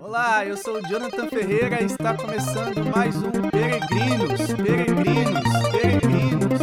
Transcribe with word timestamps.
Olá, 0.00 0.46
eu 0.46 0.56
sou 0.56 0.76
o 0.76 0.86
Jonathan 0.86 1.28
Ferreira 1.28 1.82
e 1.82 1.86
está 1.86 2.16
começando 2.16 2.84
mais 2.94 3.16
um 3.16 3.32
Peregrinos, 3.50 4.46
Peregrinos, 4.54 5.42
Peregrinos. 5.72 6.60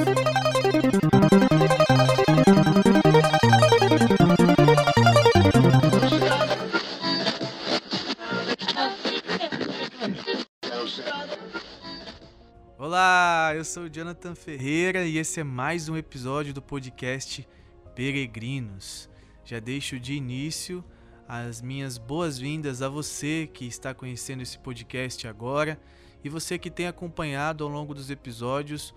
Olá, 12.78 13.52
eu 13.54 13.66
sou 13.66 13.84
o 13.84 13.90
Jonathan 13.90 14.34
Ferreira 14.34 15.06
e 15.06 15.18
esse 15.18 15.42
é 15.42 15.44
mais 15.44 15.90
um 15.90 15.98
episódio 15.98 16.54
do 16.54 16.62
podcast 16.62 17.46
Peregrinos. 17.94 19.10
Já 19.44 19.60
deixo 19.60 20.00
de 20.00 20.14
início 20.14 20.82
as 21.28 21.62
minhas 21.62 21.98
boas-vindas 21.98 22.82
a 22.82 22.90
você 22.90 23.50
que 23.52 23.66
está 23.66 23.94
conhecendo 23.94 24.44
esse 24.44 24.60
podcast 24.60 25.28
agora 25.28 25.80
e 26.24 26.30
você 26.30 26.58
que 26.58 26.70
tem 26.70 26.88
acompanhado 26.88 27.64
ao 27.64 27.70
longo 27.70 27.94
dos 27.94 28.10
episódios 28.10 28.94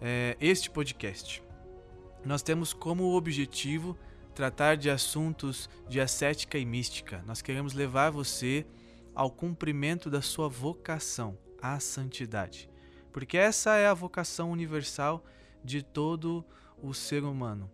é, 0.00 0.36
este 0.40 0.70
podcast. 0.70 1.42
Nós 2.24 2.42
temos 2.42 2.72
como 2.72 3.14
objetivo 3.14 3.96
tratar 4.34 4.76
de 4.76 4.90
assuntos 4.90 5.68
de 5.88 6.00
ascética 6.00 6.58
e 6.58 6.64
mística. 6.64 7.22
Nós 7.26 7.42
queremos 7.42 7.72
levar 7.72 8.10
você 8.10 8.66
ao 9.14 9.30
cumprimento 9.30 10.10
da 10.10 10.22
sua 10.22 10.48
vocação, 10.48 11.36
à 11.60 11.80
santidade. 11.80 12.70
Porque 13.12 13.36
essa 13.36 13.76
é 13.76 13.86
a 13.86 13.94
vocação 13.94 14.50
universal 14.50 15.24
de 15.64 15.82
todo 15.82 16.44
o 16.82 16.94
ser 16.94 17.24
humano, 17.24 17.70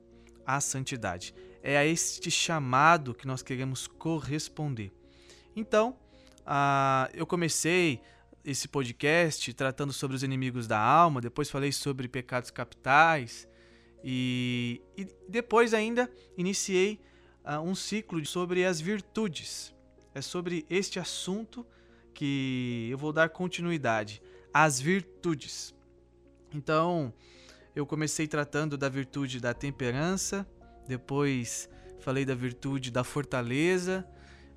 a 0.47 0.61
santidade. 0.61 1.35
É 1.63 1.77
a 1.77 1.85
este 1.85 2.31
chamado 2.31 3.15
que 3.15 3.27
nós 3.27 3.43
queremos 3.43 3.87
corresponder. 3.87 4.93
Então, 5.55 5.97
uh, 6.43 7.11
eu 7.13 7.27
comecei 7.27 8.01
esse 8.45 8.69
podcast 8.69 9.53
tratando 9.55 9.93
sobre 9.93 10.15
os 10.17 10.23
inimigos 10.23 10.69
da 10.69 10.79
alma, 10.79 11.21
depois 11.21 11.51
falei 11.51 11.73
sobre 11.73 12.07
pecados 12.07 12.51
capitais 12.51 13.49
e, 14.05 14.81
e 14.97 15.09
depois 15.29 15.75
ainda 15.75 16.09
iniciei 16.37 17.01
uh, 17.45 17.61
um 17.61 17.75
ciclo 17.75 18.25
sobre 18.25 18.65
as 18.65 18.81
virtudes. 18.81 19.75
É 20.15 20.21
sobre 20.21 20.65
este 20.71 21.01
assunto 21.01 21.67
que 22.15 22.89
eu 22.91 22.97
vou 22.97 23.13
dar 23.13 23.29
continuidade 23.29 24.23
as 24.55 24.81
virtudes. 24.81 25.75
Então, 26.55 27.13
eu 27.77 27.85
comecei 27.85 28.27
tratando 28.27 28.79
da 28.79 28.89
virtude 28.89 29.39
da 29.39 29.53
temperança, 29.53 30.47
depois 30.89 31.69
falei 32.01 32.25
da 32.25 32.35
virtude 32.35 32.91
da 32.91 33.05
fortaleza, 33.05 34.07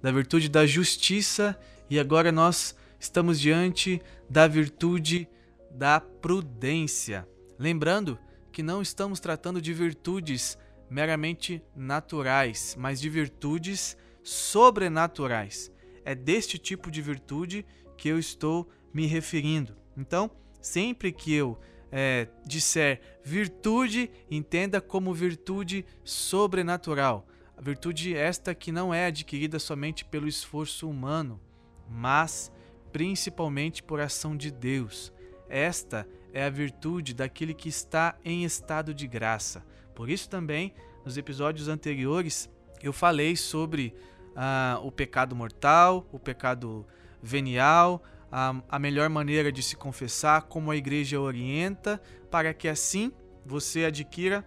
da 0.02 0.10
virtude 0.10 0.48
da 0.48 0.66
justiça 0.66 1.60
e 1.90 2.00
agora 2.00 2.32
nós 2.32 2.74
estamos 2.98 3.38
diante 3.38 4.02
da 4.30 4.48
virtude 4.48 5.28
da 5.70 6.00
prudência. 6.00 7.28
Lembrando 7.58 8.18
que 8.54 8.64
não 8.64 8.82
estamos 8.82 9.20
tratando 9.20 9.62
de 9.62 9.74
virtudes 9.74 10.58
meramente 10.90 11.62
naturais, 11.76 12.74
mas 12.80 13.02
de 13.02 13.10
virtudes 13.10 13.98
sobrenaturais. 14.24 15.70
É 16.06 16.16
deste 16.16 16.58
tipo 16.58 16.90
de 16.90 17.02
virtude 17.02 17.66
que 17.98 18.08
eu 18.08 18.18
estou 18.18 18.70
me 18.94 19.06
referindo. 19.06 19.76
Então, 19.98 20.32
sempre 20.62 21.12
que 21.12 21.34
eu 21.34 21.60
é, 21.92 22.28
disser 22.46 23.02
virtude, 23.24 24.10
entenda 24.30 24.80
como 24.80 25.14
virtude 25.14 25.86
sobrenatural. 26.04 27.28
A 27.58 27.62
virtude 27.62 28.16
esta 28.16 28.56
que 28.56 28.72
não 28.72 28.94
é 28.94 29.08
adquirida 29.08 29.60
somente 29.60 30.06
pelo 30.06 30.28
esforço 30.28 30.90
humano, 30.90 31.40
mas 31.90 32.52
principalmente 32.92 33.84
por 33.84 34.00
ação 34.00 34.36
de 34.36 34.52
Deus. 34.52 35.12
Esta 35.50 36.08
é 36.34 36.44
a 36.44 36.50
virtude 36.50 37.14
daquele 37.14 37.54
que 37.54 37.70
está 37.70 38.16
em 38.24 38.44
estado 38.44 38.94
de 38.94 39.08
graça. 39.08 39.66
Por 39.96 40.10
isso 40.10 40.30
também, 40.30 40.74
nos 41.04 41.18
episódios 41.18 41.68
anteriores, 41.68 42.50
eu 42.82 42.94
falei 42.94 43.36
sobre 43.36 43.94
ah, 44.36 44.80
o 44.84 44.92
pecado 44.92 45.36
mortal, 45.36 46.08
o 46.12 46.20
pecado 46.20 46.86
venial, 47.22 48.02
a, 48.32 48.62
a 48.70 48.80
melhor 48.80 49.10
maneira 49.10 49.52
de 49.52 49.64
se 49.64 49.76
confessar, 49.76 50.44
como 50.44 50.72
a 50.72 50.76
igreja 50.76 51.20
orienta, 51.20 52.02
para 52.30 52.54
que 52.54 52.68
assim 52.68 53.12
você 53.46 53.86
adquira 53.86 54.46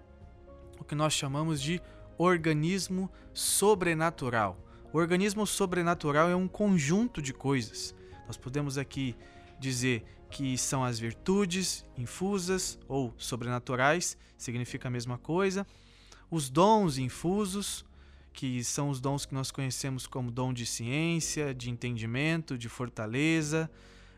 o 0.78 0.84
que 0.84 0.94
nós 0.94 1.12
chamamos 1.12 1.60
de 1.60 1.80
organismo 2.18 3.10
sobrenatural. 3.32 4.58
O 4.92 4.98
organismo 4.98 5.46
sobrenatural 5.46 6.28
é 6.28 6.36
um 6.36 6.46
conjunto 6.46 7.22
de 7.22 7.32
coisas. 7.32 7.94
Nós 8.26 8.36
podemos 8.36 8.76
aqui 8.78 9.16
dizer 9.58 10.04
que 10.30 10.56
são 10.56 10.82
as 10.82 10.98
virtudes 10.98 11.84
infusas 11.96 12.78
ou 12.88 13.12
sobrenaturais, 13.16 14.16
significa 14.36 14.88
a 14.88 14.90
mesma 14.90 15.18
coisa. 15.18 15.66
Os 16.30 16.48
dons 16.48 16.98
infusos, 16.98 17.84
que 18.32 18.64
são 18.64 18.88
os 18.88 19.00
dons 19.00 19.26
que 19.26 19.34
nós 19.34 19.50
conhecemos 19.50 20.06
como 20.06 20.30
dom 20.30 20.52
de 20.52 20.64
ciência, 20.64 21.54
de 21.54 21.70
entendimento, 21.70 22.56
de 22.56 22.68
fortaleza, 22.68 23.70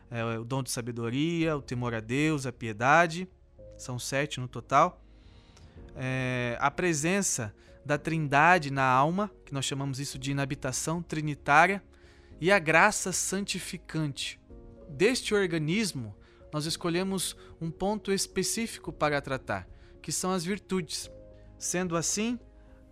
é, 0.09 0.23
o 0.37 0.43
dom 0.43 0.63
de 0.63 0.71
sabedoria, 0.71 1.57
o 1.57 1.61
temor 1.61 1.93
a 1.93 1.99
Deus, 1.99 2.45
a 2.45 2.51
piedade, 2.51 3.27
são 3.77 3.99
sete 3.99 4.39
no 4.39 4.47
total. 4.47 5.01
É, 5.95 6.57
a 6.59 6.71
presença 6.71 7.53
da 7.85 7.97
Trindade 7.97 8.71
na 8.71 8.83
alma, 8.83 9.31
que 9.45 9.53
nós 9.53 9.65
chamamos 9.65 9.99
isso 9.99 10.17
de 10.17 10.31
inabitação 10.31 11.01
trinitária, 11.01 11.83
e 12.39 12.51
a 12.51 12.59
graça 12.59 13.11
santificante. 13.11 14.39
Deste 14.89 15.33
organismo, 15.33 16.15
nós 16.51 16.65
escolhemos 16.65 17.35
um 17.59 17.69
ponto 17.69 18.11
específico 18.11 18.91
para 18.91 19.21
tratar, 19.21 19.67
que 20.01 20.11
são 20.11 20.31
as 20.31 20.43
virtudes. 20.43 21.09
Sendo 21.57 21.95
assim, 21.95 22.39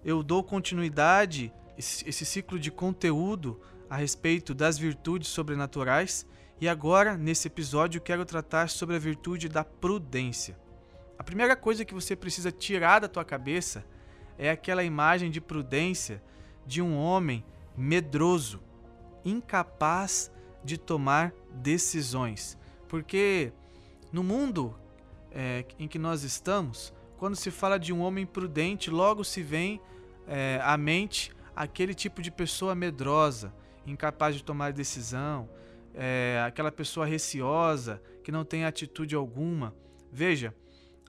eu 0.04 0.22
dou 0.22 0.44
continuidade 0.44 1.52
esse, 1.78 2.08
esse 2.08 2.26
ciclo 2.26 2.60
de 2.60 2.70
conteúdo 2.72 3.60
a 3.90 3.96
respeito 3.96 4.54
das 4.54 4.78
virtudes 4.78 5.30
sobrenaturais 5.30 6.26
e 6.60 6.68
agora 6.68 7.18
nesse 7.18 7.48
episódio 7.48 8.02
quero 8.02 8.26
tratar 8.26 8.70
sobre 8.70 8.96
a 8.96 9.00
virtude 9.00 9.50
da 9.50 9.64
prudência. 9.64 10.58
A 11.18 11.24
primeira 11.24 11.56
coisa 11.56 11.86
que 11.86 11.94
você 11.94 12.16
precisa 12.16 12.52
tirar 12.52 13.00
da 13.00 13.08
tua 13.08 13.24
cabeça 13.24 13.86
é 14.38 14.50
aquela 14.50 14.84
imagem 14.84 15.30
de 15.30 15.40
prudência 15.40 16.22
de 16.66 16.82
um 16.82 16.98
homem 16.98 17.44
medroso, 17.78 18.62
incapaz 19.24 20.32
de 20.64 20.78
tomar 20.78 21.34
decisões. 21.52 22.58
Porque 22.88 23.52
no 24.12 24.24
mundo 24.24 24.76
é, 25.32 25.66
em 25.80 25.88
que 25.88 26.00
nós 26.00 26.24
estamos, 26.24 26.94
quando 27.18 27.36
se 27.36 27.52
fala 27.52 27.80
de 27.80 27.94
um 27.94 28.02
homem 28.02 28.26
prudente, 28.26 28.90
logo 28.90 29.24
se 29.24 29.42
vem 29.42 29.80
é, 30.28 30.60
à 30.64 30.78
mente 30.78 31.32
aquele 31.56 31.94
tipo 31.94 32.22
de 32.22 32.32
pessoa 32.32 32.76
medrosa, 32.76 33.54
incapaz 33.86 34.36
de 34.36 34.44
tomar 34.44 34.74
decisão, 34.74 35.50
é, 35.94 36.44
aquela 36.46 36.72
pessoa 36.72 37.06
receosa, 37.06 38.02
que 38.24 38.32
não 38.32 38.44
tem 38.44 38.66
atitude 38.66 39.16
alguma. 39.16 39.76
Veja, 40.12 40.56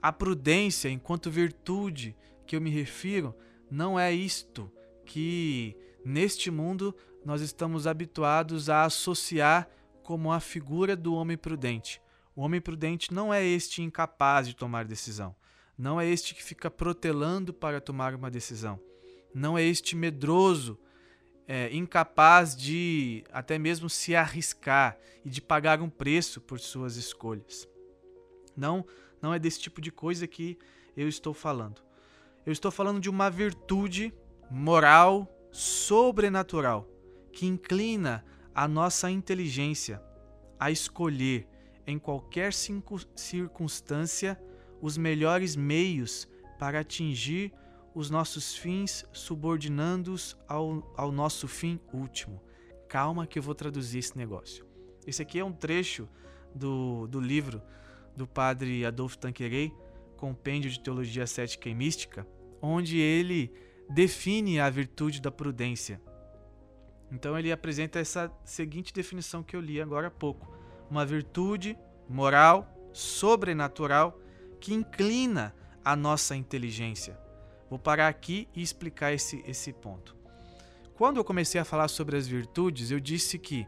a 0.02 0.12
prudência, 0.12 0.88
enquanto 0.88 1.30
virtude 1.30 2.16
que 2.46 2.54
eu 2.54 2.60
me 2.60 2.70
refiro, 2.70 3.34
não 3.70 3.98
é 3.98 4.12
isto 4.12 4.70
que 5.04 5.76
neste 6.04 6.50
mundo 6.50 6.94
nós 7.24 7.40
estamos 7.40 7.86
habituados 7.86 8.68
a 8.68 8.84
associar 8.84 9.68
como 10.02 10.30
a 10.30 10.40
figura 10.40 10.94
do 10.94 11.14
homem 11.14 11.36
prudente. 11.36 12.00
O 12.36 12.42
homem 12.42 12.60
prudente 12.60 13.14
não 13.14 13.32
é 13.32 13.44
este 13.44 13.80
incapaz 13.80 14.46
de 14.46 14.54
tomar 14.54 14.84
decisão, 14.84 15.34
não 15.76 16.00
é 16.00 16.06
este 16.06 16.34
que 16.34 16.42
fica 16.42 16.70
protelando 16.70 17.52
para 17.52 17.80
tomar 17.80 18.14
uma 18.14 18.30
decisão 18.30 18.80
não 19.34 19.58
é 19.58 19.64
este 19.64 19.96
medroso, 19.96 20.78
é, 21.46 21.74
incapaz 21.74 22.56
de 22.56 23.24
até 23.32 23.58
mesmo 23.58 23.90
se 23.90 24.14
arriscar 24.14 24.96
e 25.24 25.28
de 25.28 25.42
pagar 25.42 25.82
um 25.82 25.90
preço 25.90 26.40
por 26.40 26.60
suas 26.60 26.96
escolhas. 26.96 27.68
Não, 28.56 28.86
não 29.20 29.34
é 29.34 29.38
desse 29.38 29.60
tipo 29.60 29.80
de 29.80 29.90
coisa 29.90 30.26
que 30.26 30.56
eu 30.96 31.08
estou 31.08 31.34
falando. 31.34 31.82
Eu 32.46 32.52
estou 32.52 32.70
falando 32.70 33.00
de 33.00 33.10
uma 33.10 33.28
virtude 33.28 34.14
moral 34.48 35.28
sobrenatural 35.50 36.88
que 37.32 37.46
inclina 37.46 38.24
a 38.54 38.68
nossa 38.68 39.10
inteligência 39.10 40.00
a 40.58 40.70
escolher 40.70 41.48
em 41.86 41.98
qualquer 41.98 42.52
circunstância 42.52 44.40
os 44.84 44.98
melhores 44.98 45.56
meios 45.56 46.28
para 46.58 46.80
atingir 46.80 47.50
os 47.94 48.10
nossos 48.10 48.54
fins 48.54 49.06
subordinando-os 49.14 50.36
ao, 50.46 50.92
ao 50.94 51.10
nosso 51.10 51.48
fim 51.48 51.80
último. 51.90 52.38
Calma 52.86 53.26
que 53.26 53.38
eu 53.38 53.42
vou 53.42 53.54
traduzir 53.54 54.00
esse 54.00 54.14
negócio. 54.14 54.66
Esse 55.06 55.22
aqui 55.22 55.38
é 55.38 55.44
um 55.44 55.54
trecho 55.54 56.06
do, 56.54 57.06
do 57.06 57.18
livro 57.18 57.62
do 58.14 58.26
padre 58.26 58.84
Adolfo 58.84 59.16
Tanquerei, 59.16 59.72
Compêndio 60.18 60.70
de 60.70 60.78
Teologia 60.78 61.26
Cética 61.26 61.66
e 61.66 61.74
Mística, 61.74 62.26
onde 62.60 62.98
ele 62.98 63.50
define 63.88 64.60
a 64.60 64.68
virtude 64.68 65.18
da 65.18 65.30
prudência. 65.30 65.98
Então 67.10 67.38
ele 67.38 67.50
apresenta 67.50 68.00
essa 68.00 68.30
seguinte 68.44 68.92
definição 68.92 69.42
que 69.42 69.56
eu 69.56 69.62
li 69.62 69.80
agora 69.80 70.08
há 70.08 70.10
pouco: 70.10 70.54
uma 70.90 71.06
virtude 71.06 71.74
moral 72.06 72.68
sobrenatural 72.92 74.20
que 74.64 74.72
inclina 74.72 75.54
a 75.84 75.94
nossa 75.94 76.34
inteligência. 76.34 77.20
Vou 77.68 77.78
parar 77.78 78.08
aqui 78.08 78.48
e 78.54 78.62
explicar 78.62 79.12
esse, 79.12 79.44
esse 79.46 79.74
ponto. 79.74 80.16
Quando 80.94 81.18
eu 81.18 81.24
comecei 81.24 81.60
a 81.60 81.66
falar 81.66 81.86
sobre 81.88 82.16
as 82.16 82.26
virtudes, 82.26 82.90
eu 82.90 82.98
disse 82.98 83.38
que, 83.38 83.66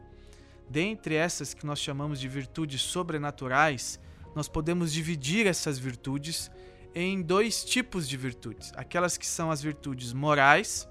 dentre 0.67 1.13
essas 1.13 1.53
que 1.53 1.67
nós 1.67 1.77
chamamos 1.77 2.19
de 2.19 2.27
virtudes 2.27 2.81
sobrenaturais, 2.81 3.99
nós 4.33 4.47
podemos 4.47 4.91
dividir 4.91 5.45
essas 5.45 5.77
virtudes 5.77 6.49
em 6.95 7.21
dois 7.21 7.63
tipos 7.63 8.09
de 8.09 8.17
virtudes: 8.17 8.71
aquelas 8.75 9.19
que 9.19 9.27
são 9.27 9.51
as 9.51 9.61
virtudes 9.61 10.13
morais 10.13 10.89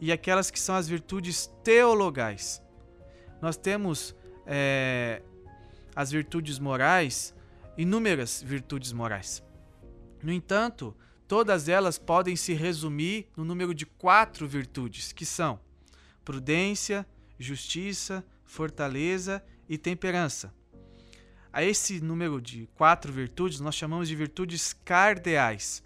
e 0.00 0.10
aquelas 0.10 0.50
que 0.50 0.58
são 0.58 0.74
as 0.74 0.88
virtudes 0.88 1.50
teologais. 1.62 2.62
Nós 3.42 3.58
temos 3.58 4.16
é, 4.46 5.20
as 5.94 6.10
virtudes 6.10 6.58
morais, 6.58 7.34
inúmeras 7.76 8.42
virtudes 8.42 8.92
morais. 8.92 9.42
No 10.22 10.32
entanto, 10.32 10.96
todas 11.26 11.68
elas 11.68 11.98
podem 11.98 12.36
se 12.36 12.52
resumir 12.52 13.26
no 13.36 13.44
número 13.44 13.74
de 13.74 13.86
quatro 13.86 14.46
virtudes, 14.46 15.12
que 15.12 15.24
são 15.24 15.58
prudência, 16.24 17.06
justiça, 17.38 18.24
fortaleza 18.44 19.42
e 19.68 19.76
temperança. 19.76 20.52
A 21.52 21.62
esse 21.62 22.00
número 22.00 22.40
de 22.40 22.68
quatro 22.74 23.12
virtudes 23.12 23.60
nós 23.60 23.74
chamamos 23.74 24.08
de 24.08 24.16
virtudes 24.16 24.72
cardeais. 24.84 25.82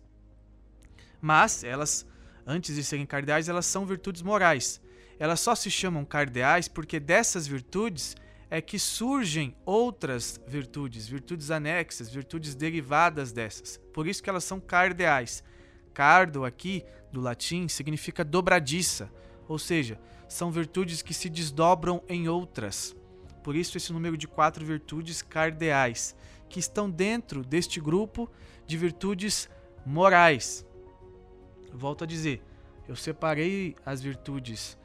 Mas 1.20 1.64
elas, 1.64 2.06
antes 2.46 2.76
de 2.76 2.84
serem 2.84 3.06
cardeais, 3.06 3.48
elas 3.48 3.66
são 3.66 3.86
virtudes 3.86 4.22
morais. 4.22 4.80
Elas 5.18 5.40
só 5.40 5.54
se 5.54 5.70
chamam 5.70 6.04
cardeais 6.04 6.68
porque 6.68 7.00
dessas 7.00 7.46
virtudes 7.46 8.14
é 8.50 8.60
que 8.60 8.78
surgem 8.78 9.56
outras 9.64 10.40
virtudes, 10.46 11.06
virtudes 11.06 11.50
anexas, 11.50 12.08
virtudes 12.08 12.54
derivadas 12.54 13.32
dessas. 13.32 13.78
Por 13.92 14.06
isso 14.06 14.22
que 14.22 14.30
elas 14.30 14.44
são 14.44 14.60
cardeais. 14.60 15.42
Cardo 15.92 16.44
aqui, 16.44 16.84
do 17.12 17.20
latim, 17.20 17.68
significa 17.68 18.24
dobradiça, 18.24 19.10
ou 19.48 19.58
seja, 19.58 19.98
são 20.28 20.50
virtudes 20.50 21.02
que 21.02 21.14
se 21.14 21.28
desdobram 21.28 22.02
em 22.08 22.28
outras. 22.28 22.94
Por 23.42 23.56
isso 23.56 23.76
esse 23.76 23.92
número 23.92 24.16
de 24.16 24.28
quatro 24.28 24.64
virtudes 24.64 25.22
cardeais, 25.22 26.14
que 26.48 26.60
estão 26.60 26.90
dentro 26.90 27.42
deste 27.42 27.80
grupo 27.80 28.30
de 28.66 28.76
virtudes 28.76 29.48
morais. 29.84 30.66
Volto 31.72 32.04
a 32.04 32.06
dizer, 32.06 32.42
eu 32.88 32.96
separei 32.96 33.74
as 33.84 34.00
virtudes 34.00 34.76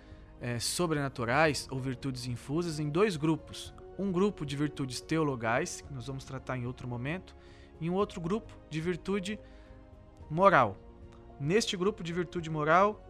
é, 0.42 0.60
sobrenaturais 0.60 1.68
ou 1.70 1.80
virtudes 1.80 2.26
infusas 2.26 2.80
em 2.80 2.90
dois 2.90 3.16
grupos. 3.16 3.74
Um 3.98 4.12
grupo 4.12 4.46
de 4.46 4.58
virtudes 4.58 5.00
teologais, 5.00 5.82
que 5.82 5.94
nós 5.94 6.08
vamos 6.08 6.26
tratar 6.26 6.58
em 6.58 6.66
outro 6.66 6.88
momento, 6.88 7.36
e 7.80 7.90
um 7.90 7.94
outro 7.94 8.20
grupo 8.20 8.52
de 8.70 8.82
virtude 8.82 9.40
moral. 10.30 10.78
Neste 11.40 11.78
grupo 11.78 12.04
de 12.04 12.12
virtude 12.12 12.50
moral, 12.50 13.08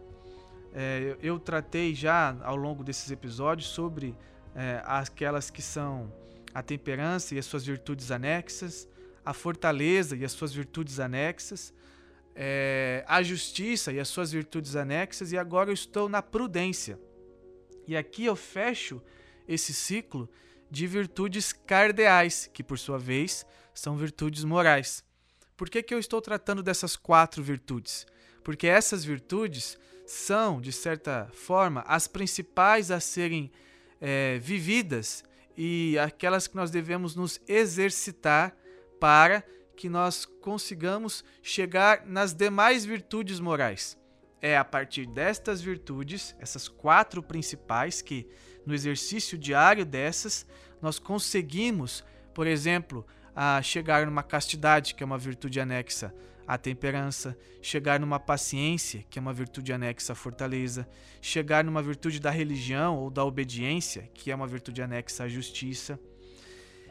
é, 0.74 1.18
eu 1.22 1.40
tratei 1.40 1.96
já 1.96 2.38
ao 2.44 2.56
longo 2.56 2.84
desses 2.84 3.10
episódios 3.12 3.70
sobre 3.70 4.16
é, 4.54 4.82
aquelas 4.86 5.50
que 5.50 5.62
são 5.62 6.12
a 6.54 6.62
temperança 6.62 7.36
e 7.36 7.40
as 7.40 7.46
suas 7.46 7.66
virtudes 7.66 8.12
anexas, 8.12 8.88
a 9.26 9.34
fortaleza 9.34 10.16
e 10.16 10.26
as 10.26 10.32
suas 10.32 10.54
virtudes 10.54 11.00
anexas, 11.00 11.74
é, 12.36 13.06
a 13.08 13.22
justiça 13.22 13.92
e 13.92 14.00
as 14.00 14.08
suas 14.08 14.32
virtudes 14.32 14.76
anexas, 14.76 15.32
e 15.32 15.38
agora 15.38 15.70
eu 15.70 15.74
estou 15.74 16.10
na 16.10 16.22
prudência. 16.22 17.00
E 17.88 17.96
aqui 17.96 18.26
eu 18.26 18.36
fecho 18.36 19.02
esse 19.48 19.74
ciclo 19.74 20.30
de 20.70 20.88
virtudes 20.88 21.52
cardeais, 21.52 22.50
que 22.54 22.64
por 22.64 22.80
sua 22.80 22.98
vez 22.98 23.46
são 23.74 23.98
virtudes 23.98 24.44
morais. 24.44 25.04
Por 25.58 25.70
que, 25.70 25.84
que 25.84 25.94
eu 25.94 26.00
estou 26.00 26.22
tratando 26.22 26.64
dessas 26.64 26.96
quatro 26.96 27.44
virtudes? 27.44 28.08
Porque 28.44 28.68
essas 28.68 29.04
virtudes 29.04 29.78
são, 30.06 30.60
de 30.60 30.72
certa 30.72 31.30
forma, 31.34 31.82
as 31.88 32.08
principais 32.08 32.90
a 32.90 33.00
serem 33.00 33.52
é, 34.00 34.40
vividas 34.40 35.24
e 35.56 35.98
aquelas 36.00 36.48
que 36.48 36.56
nós 36.56 36.72
devemos 36.72 37.16
nos 37.16 37.40
exercitar 37.48 38.56
para 39.00 39.44
que 39.76 39.90
nós 39.90 40.26
consigamos 40.26 41.24
chegar 41.42 42.06
nas 42.06 42.34
demais 42.34 42.86
virtudes 42.86 43.40
morais 43.40 44.01
é 44.42 44.58
a 44.58 44.66
partir 44.66 45.06
destas 45.06 45.62
virtudes, 45.62 46.36
essas 46.40 46.68
quatro 46.68 47.22
principais, 47.22 48.02
que 48.02 48.28
no 48.66 48.74
exercício 48.74 49.38
diário 49.38 49.86
dessas, 49.86 50.48
nós 50.82 50.98
conseguimos, 50.98 52.04
por 52.34 52.48
exemplo, 52.48 53.06
a 53.36 53.62
chegar 53.62 54.06
numa 54.06 54.24
castidade, 54.24 54.96
que 54.96 55.04
é 55.04 55.06
uma 55.06 55.18
virtude 55.18 55.60
anexa 55.60 56.14
à 56.48 56.58
temperança, 56.58 57.38
chegar 57.62 58.00
numa 58.00 58.20
paciência, 58.20 59.06
que 59.10 59.20
é 59.20 59.22
uma 59.22 59.32
virtude 59.32 59.72
anexa 59.72 60.14
à 60.14 60.16
fortaleza, 60.16 60.88
chegar 61.22 61.64
numa 61.64 61.82
virtude 61.82 62.20
da 62.20 62.32
religião 62.32 62.98
ou 62.98 63.12
da 63.12 63.24
obediência, 63.24 64.10
que 64.14 64.32
é 64.32 64.36
uma 64.36 64.48
virtude 64.48 64.82
anexa 64.82 65.24
à 65.24 65.30
justiça. 65.30 66.00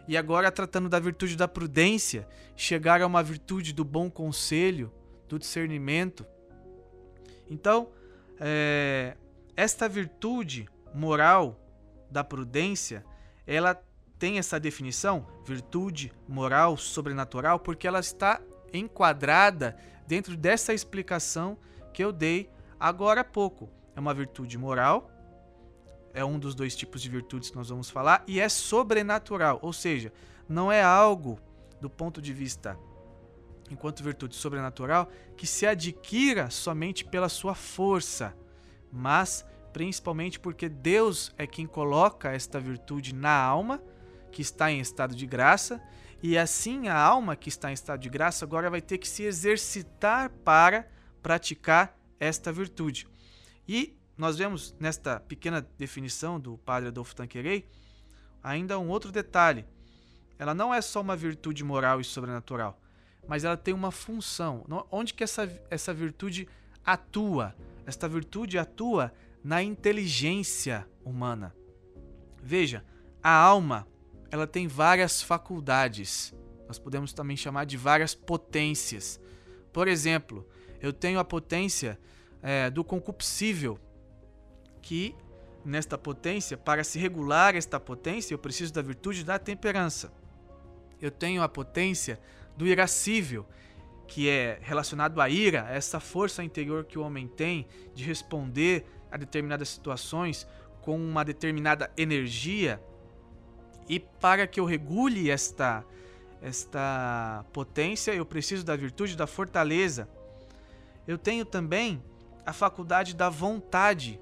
E 0.06 0.16
agora, 0.16 0.50
tratando 0.50 0.88
da 0.88 0.98
virtude 0.98 1.36
da 1.36 1.46
prudência, 1.46 2.26
chegar 2.56 3.02
a 3.02 3.06
uma 3.06 3.22
virtude 3.22 3.72
do 3.72 3.84
bom 3.84 4.10
conselho, 4.10 4.92
do 5.28 5.38
discernimento, 5.38 6.24
então, 7.50 7.88
é, 8.38 9.16
esta 9.56 9.88
virtude 9.88 10.68
moral 10.94 11.60
da 12.08 12.22
prudência, 12.22 13.04
ela 13.46 13.74
tem 14.18 14.38
essa 14.38 14.60
definição, 14.60 15.26
virtude 15.44 16.12
moral 16.28 16.76
sobrenatural, 16.76 17.58
porque 17.58 17.88
ela 17.88 17.98
está 18.00 18.40
enquadrada 18.72 19.76
dentro 20.06 20.36
dessa 20.36 20.72
explicação 20.72 21.58
que 21.92 22.04
eu 22.04 22.12
dei 22.12 22.48
agora 22.78 23.22
há 23.22 23.24
pouco. 23.24 23.68
É 23.96 24.00
uma 24.00 24.14
virtude 24.14 24.56
moral, 24.56 25.10
é 26.14 26.24
um 26.24 26.38
dos 26.38 26.54
dois 26.54 26.76
tipos 26.76 27.02
de 27.02 27.08
virtudes 27.08 27.50
que 27.50 27.56
nós 27.56 27.68
vamos 27.68 27.90
falar, 27.90 28.22
e 28.26 28.38
é 28.38 28.48
sobrenatural, 28.48 29.58
ou 29.60 29.72
seja, 29.72 30.12
não 30.48 30.70
é 30.70 30.82
algo 30.82 31.38
do 31.80 31.90
ponto 31.90 32.20
de 32.20 32.32
vista 32.32 32.78
enquanto 33.70 34.02
virtude 34.02 34.34
sobrenatural, 34.34 35.10
que 35.36 35.46
se 35.46 35.66
adquira 35.66 36.50
somente 36.50 37.04
pela 37.04 37.28
sua 37.28 37.54
força, 37.54 38.36
mas 38.92 39.44
principalmente 39.72 40.38
porque 40.38 40.68
Deus 40.68 41.32
é 41.38 41.46
quem 41.46 41.66
coloca 41.66 42.30
esta 42.30 42.58
virtude 42.58 43.14
na 43.14 43.32
alma, 43.32 43.82
que 44.32 44.42
está 44.42 44.70
em 44.70 44.80
estado 44.80 45.14
de 45.14 45.26
graça, 45.26 45.80
e 46.22 46.36
assim 46.36 46.88
a 46.88 46.98
alma 46.98 47.36
que 47.36 47.48
está 47.48 47.70
em 47.70 47.74
estado 47.74 48.00
de 48.00 48.08
graça 48.08 48.44
agora 48.44 48.68
vai 48.68 48.80
ter 48.80 48.98
que 48.98 49.08
se 49.08 49.22
exercitar 49.22 50.30
para 50.44 50.88
praticar 51.22 51.96
esta 52.18 52.52
virtude. 52.52 53.06
E 53.66 53.96
nós 54.16 54.36
vemos 54.36 54.74
nesta 54.78 55.18
pequena 55.18 55.66
definição 55.78 56.38
do 56.38 56.58
padre 56.58 56.88
Adolfo 56.88 57.14
Tanquerei 57.14 57.66
ainda 58.42 58.78
um 58.78 58.88
outro 58.88 59.10
detalhe. 59.10 59.64
Ela 60.38 60.54
não 60.54 60.72
é 60.72 60.80
só 60.80 61.00
uma 61.00 61.16
virtude 61.16 61.62
moral 61.64 62.00
e 62.00 62.04
sobrenatural, 62.04 62.80
mas 63.30 63.44
ela 63.44 63.56
tem 63.56 63.72
uma 63.72 63.92
função. 63.92 64.66
Onde 64.90 65.14
que 65.14 65.22
essa, 65.22 65.48
essa 65.70 65.94
virtude 65.94 66.48
atua? 66.84 67.54
Esta 67.86 68.08
virtude 68.08 68.58
atua 68.58 69.12
na 69.44 69.62
inteligência 69.62 70.84
humana. 71.04 71.54
Veja, 72.42 72.84
a 73.22 73.32
alma 73.32 73.86
ela 74.32 74.48
tem 74.48 74.66
várias 74.66 75.22
faculdades. 75.22 76.34
Nós 76.66 76.76
podemos 76.76 77.12
também 77.12 77.36
chamar 77.36 77.66
de 77.66 77.76
várias 77.76 78.16
potências. 78.16 79.20
Por 79.72 79.86
exemplo, 79.86 80.44
eu 80.80 80.92
tenho 80.92 81.20
a 81.20 81.24
potência 81.24 82.00
é, 82.42 82.68
do 82.68 82.82
concupiscível, 82.82 83.78
que 84.82 85.14
nesta 85.64 85.96
potência, 85.96 86.56
para 86.56 86.82
se 86.82 86.98
regular 86.98 87.54
esta 87.54 87.78
potência, 87.78 88.34
eu 88.34 88.38
preciso 88.38 88.72
da 88.72 88.82
virtude 88.82 89.22
da 89.22 89.38
temperança. 89.38 90.12
Eu 91.00 91.12
tenho 91.12 91.44
a 91.44 91.48
potência 91.48 92.18
do 92.56 92.66
irascível, 92.66 93.46
que 94.06 94.28
é 94.28 94.58
relacionado 94.60 95.20
à 95.20 95.28
ira, 95.28 95.66
essa 95.70 96.00
força 96.00 96.42
interior 96.42 96.84
que 96.84 96.98
o 96.98 97.02
homem 97.02 97.28
tem 97.28 97.66
de 97.94 98.04
responder 98.04 98.84
a 99.10 99.16
determinadas 99.16 99.68
situações 99.68 100.46
com 100.80 100.96
uma 100.96 101.24
determinada 101.24 101.90
energia. 101.96 102.82
E 103.88 104.00
para 104.00 104.46
que 104.46 104.58
eu 104.58 104.64
regule 104.64 105.30
esta 105.30 105.84
esta 106.42 107.44
potência, 107.52 108.12
eu 108.12 108.24
preciso 108.24 108.64
da 108.64 108.74
virtude 108.74 109.14
da 109.14 109.26
fortaleza. 109.26 110.08
Eu 111.06 111.18
tenho 111.18 111.44
também 111.44 112.02
a 112.46 112.52
faculdade 112.52 113.14
da 113.14 113.28
vontade. 113.28 114.18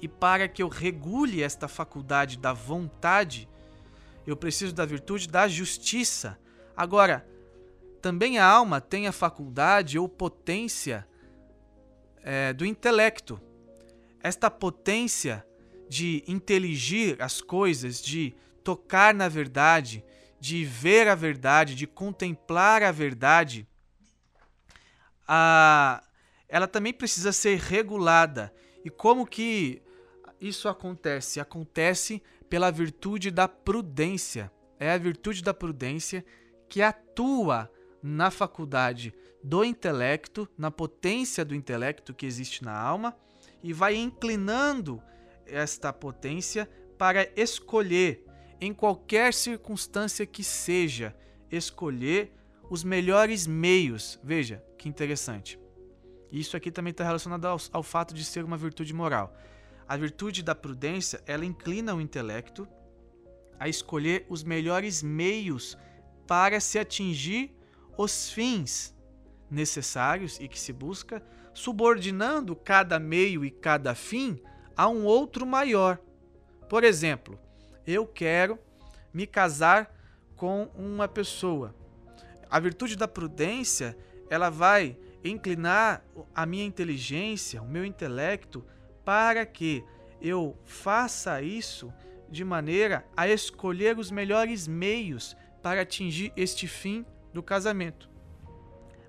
E 0.00 0.08
para 0.08 0.48
que 0.48 0.62
eu 0.62 0.68
regule 0.68 1.42
esta 1.42 1.68
faculdade 1.68 2.38
da 2.38 2.52
vontade, 2.52 3.48
eu 4.26 4.36
preciso 4.36 4.74
da 4.74 4.84
virtude 4.84 5.28
da 5.28 5.46
justiça. 5.46 6.38
Agora, 6.76 7.26
também 8.00 8.38
a 8.38 8.44
alma 8.44 8.80
tem 8.80 9.06
a 9.06 9.12
faculdade 9.12 9.98
ou 9.98 10.08
potência 10.08 11.06
é, 12.22 12.52
do 12.52 12.64
intelecto. 12.64 13.40
esta 14.22 14.50
potência 14.50 15.44
de 15.88 16.22
inteligir 16.26 17.20
as 17.20 17.40
coisas, 17.40 18.00
de 18.00 18.34
tocar 18.64 19.12
na 19.12 19.28
verdade, 19.28 20.04
de 20.40 20.64
ver 20.64 21.08
a 21.08 21.14
verdade, 21.14 21.74
de 21.74 21.86
contemplar 21.86 22.82
a 22.82 22.90
verdade, 22.90 23.68
a, 25.26 26.02
ela 26.48 26.66
também 26.66 26.92
precisa 26.92 27.32
ser 27.32 27.58
regulada. 27.58 28.52
E 28.84 28.90
como 28.90 29.26
que 29.26 29.82
isso 30.40 30.68
acontece? 30.68 31.40
Acontece 31.40 32.22
pela 32.48 32.70
virtude 32.70 33.30
da 33.30 33.46
prudência. 33.46 34.50
É 34.78 34.90
a 34.92 34.98
virtude 34.98 35.42
da 35.42 35.54
prudência 35.54 36.24
que 36.72 36.80
atua 36.80 37.70
na 38.02 38.30
faculdade 38.30 39.12
do 39.44 39.62
intelecto, 39.62 40.48
na 40.56 40.70
potência 40.70 41.44
do 41.44 41.54
intelecto 41.54 42.14
que 42.14 42.24
existe 42.24 42.64
na 42.64 42.74
alma 42.74 43.14
e 43.62 43.74
vai 43.74 43.94
inclinando 43.94 45.02
esta 45.44 45.92
potência 45.92 46.66
para 46.96 47.30
escolher, 47.36 48.24
em 48.58 48.72
qualquer 48.72 49.34
circunstância 49.34 50.24
que 50.24 50.42
seja, 50.42 51.14
escolher 51.50 52.32
os 52.70 52.82
melhores 52.82 53.46
meios. 53.46 54.18
Veja 54.24 54.64
que 54.78 54.88
interessante. 54.88 55.60
Isso 56.30 56.56
aqui 56.56 56.70
também 56.70 56.92
está 56.92 57.04
relacionado 57.04 57.44
ao, 57.44 57.58
ao 57.70 57.82
fato 57.82 58.14
de 58.14 58.24
ser 58.24 58.46
uma 58.46 58.56
virtude 58.56 58.94
moral. 58.94 59.36
A 59.86 59.94
virtude 59.94 60.42
da 60.42 60.54
prudência, 60.54 61.22
ela 61.26 61.44
inclina 61.44 61.94
o 61.94 62.00
intelecto 62.00 62.66
a 63.60 63.68
escolher 63.68 64.24
os 64.26 64.42
melhores 64.42 65.02
meios 65.02 65.76
para 66.32 66.60
se 66.60 66.78
atingir 66.78 67.54
os 67.94 68.30
fins 68.30 68.96
necessários 69.50 70.40
e 70.40 70.48
que 70.48 70.58
se 70.58 70.72
busca, 70.72 71.22
subordinando 71.52 72.56
cada 72.56 72.98
meio 72.98 73.44
e 73.44 73.50
cada 73.50 73.94
fim 73.94 74.40
a 74.74 74.88
um 74.88 75.04
outro 75.04 75.44
maior. 75.44 75.98
Por 76.70 76.84
exemplo, 76.84 77.38
eu 77.86 78.06
quero 78.06 78.58
me 79.12 79.26
casar 79.26 79.94
com 80.34 80.70
uma 80.74 81.06
pessoa. 81.06 81.74
A 82.48 82.58
virtude 82.58 82.96
da 82.96 83.06
prudência, 83.06 83.94
ela 84.30 84.48
vai 84.48 84.96
inclinar 85.22 86.02
a 86.34 86.46
minha 86.46 86.64
inteligência, 86.64 87.60
o 87.60 87.68
meu 87.68 87.84
intelecto 87.84 88.64
para 89.04 89.44
que 89.44 89.84
eu 90.18 90.56
faça 90.64 91.42
isso 91.42 91.92
de 92.30 92.42
maneira 92.42 93.04
a 93.14 93.28
escolher 93.28 93.98
os 93.98 94.10
melhores 94.10 94.66
meios 94.66 95.36
para 95.62 95.82
atingir 95.82 96.32
este 96.36 96.66
fim 96.66 97.06
do 97.32 97.42
casamento. 97.42 98.10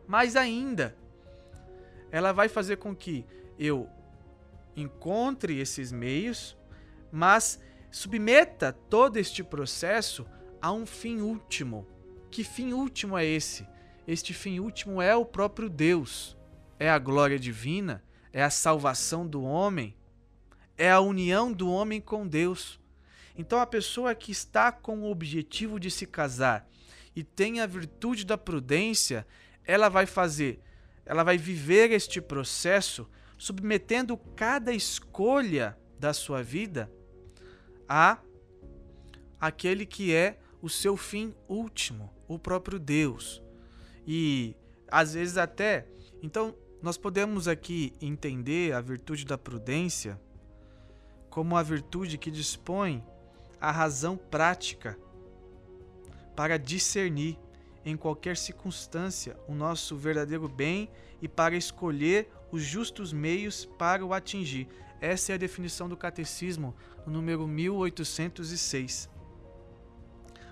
Mais 0.07 0.35
ainda, 0.35 0.95
ela 2.11 2.31
vai 2.31 2.47
fazer 2.47 2.77
com 2.77 2.95
que 2.95 3.25
eu 3.57 3.89
encontre 4.75 5.59
esses 5.59 5.91
meios, 5.91 6.57
mas 7.11 7.59
submeta 7.91 8.71
todo 8.71 9.17
este 9.17 9.43
processo 9.43 10.25
a 10.61 10.71
um 10.71 10.85
fim 10.85 11.21
último. 11.21 11.87
Que 12.29 12.43
fim 12.43 12.73
último 12.73 13.17
é 13.17 13.25
esse? 13.25 13.67
Este 14.07 14.33
fim 14.33 14.59
último 14.59 15.01
é 15.01 15.15
o 15.15 15.25
próprio 15.25 15.69
Deus, 15.69 16.37
é 16.79 16.89
a 16.89 16.99
glória 16.99 17.39
divina, 17.39 18.03
é 18.31 18.43
a 18.43 18.49
salvação 18.49 19.25
do 19.25 19.43
homem, 19.43 19.95
é 20.77 20.91
a 20.91 20.99
união 20.99 21.51
do 21.51 21.69
homem 21.69 22.01
com 22.01 22.27
Deus. 22.27 22.79
Então, 23.35 23.59
a 23.59 23.65
pessoa 23.65 24.13
que 24.13 24.31
está 24.31 24.71
com 24.71 25.01
o 25.01 25.11
objetivo 25.11 25.79
de 25.79 25.89
se 25.89 26.05
casar 26.05 26.67
e 27.15 27.23
tem 27.23 27.59
a 27.59 27.65
virtude 27.65 28.25
da 28.25 28.37
prudência, 28.37 29.25
ela 29.65 29.89
vai 29.89 30.05
fazer, 30.05 30.59
ela 31.05 31.23
vai 31.23 31.37
viver 31.37 31.91
este 31.91 32.21
processo 32.21 33.09
submetendo 33.37 34.17
cada 34.35 34.73
escolha 34.73 35.77
da 35.99 36.13
sua 36.13 36.43
vida 36.43 36.91
a 37.87 38.19
aquele 39.39 39.85
que 39.85 40.13
é 40.13 40.39
o 40.61 40.69
seu 40.69 40.95
fim 40.95 41.35
último, 41.47 42.13
o 42.27 42.39
próprio 42.39 42.79
Deus. 42.79 43.41
E 44.07 44.55
às 44.87 45.13
vezes 45.13 45.37
até, 45.37 45.87
então 46.21 46.55
nós 46.81 46.97
podemos 46.97 47.47
aqui 47.47 47.93
entender 48.01 48.73
a 48.73 48.81
virtude 48.81 49.25
da 49.25 49.37
prudência 49.37 50.19
como 51.29 51.57
a 51.57 51.63
virtude 51.63 52.17
que 52.17 52.29
dispõe 52.29 53.03
a 53.63 53.71
razão 53.71 54.17
prática 54.17 54.99
para 56.35 56.59
discernir 56.59 57.39
em 57.85 57.95
qualquer 57.95 58.35
circunstância 58.35 59.37
o 59.47 59.55
nosso 59.55 59.95
verdadeiro 59.95 60.49
bem 60.49 60.89
e 61.21 61.29
para 61.29 61.55
escolher 61.55 62.29
os 62.51 62.61
justos 62.61 63.13
meios 63.13 63.63
para 63.63 64.05
o 64.05 64.13
atingir. 64.13 64.67
Essa 64.99 65.31
é 65.31 65.35
a 65.35 65.37
definição 65.37 65.87
do 65.87 65.95
catecismo, 65.95 66.75
número 67.07 67.47
1806. 67.47 69.09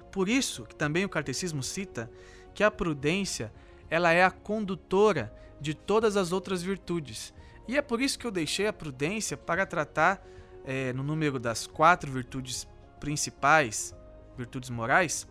Por 0.10 0.30
isso 0.30 0.64
que 0.64 0.76
também 0.76 1.04
o 1.04 1.10
catecismo 1.10 1.62
cita 1.62 2.10
que 2.54 2.64
a 2.64 2.72
prudência 2.72 3.52
ela 3.90 4.14
é 4.14 4.24
a 4.24 4.32
condutora 4.32 5.36
de 5.60 5.74
todas 5.74 6.16
as 6.16 6.32
outras 6.32 6.64
virtudes. 6.64 7.34
E 7.68 7.76
é 7.76 7.82
por 7.82 8.00
isso 8.00 8.18
que 8.18 8.26
eu 8.26 8.32
deixei 8.32 8.68
a 8.68 8.74
prudência 8.74 9.36
para 9.36 9.66
tratar 9.66 10.26
é, 10.64 10.94
no 10.94 11.04
número 11.04 11.40
das 11.40 11.68
quatro 11.68 12.10
virtudes 12.10 12.66
principais, 13.02 13.94
virtudes 14.38 14.70
morais, 14.70 15.28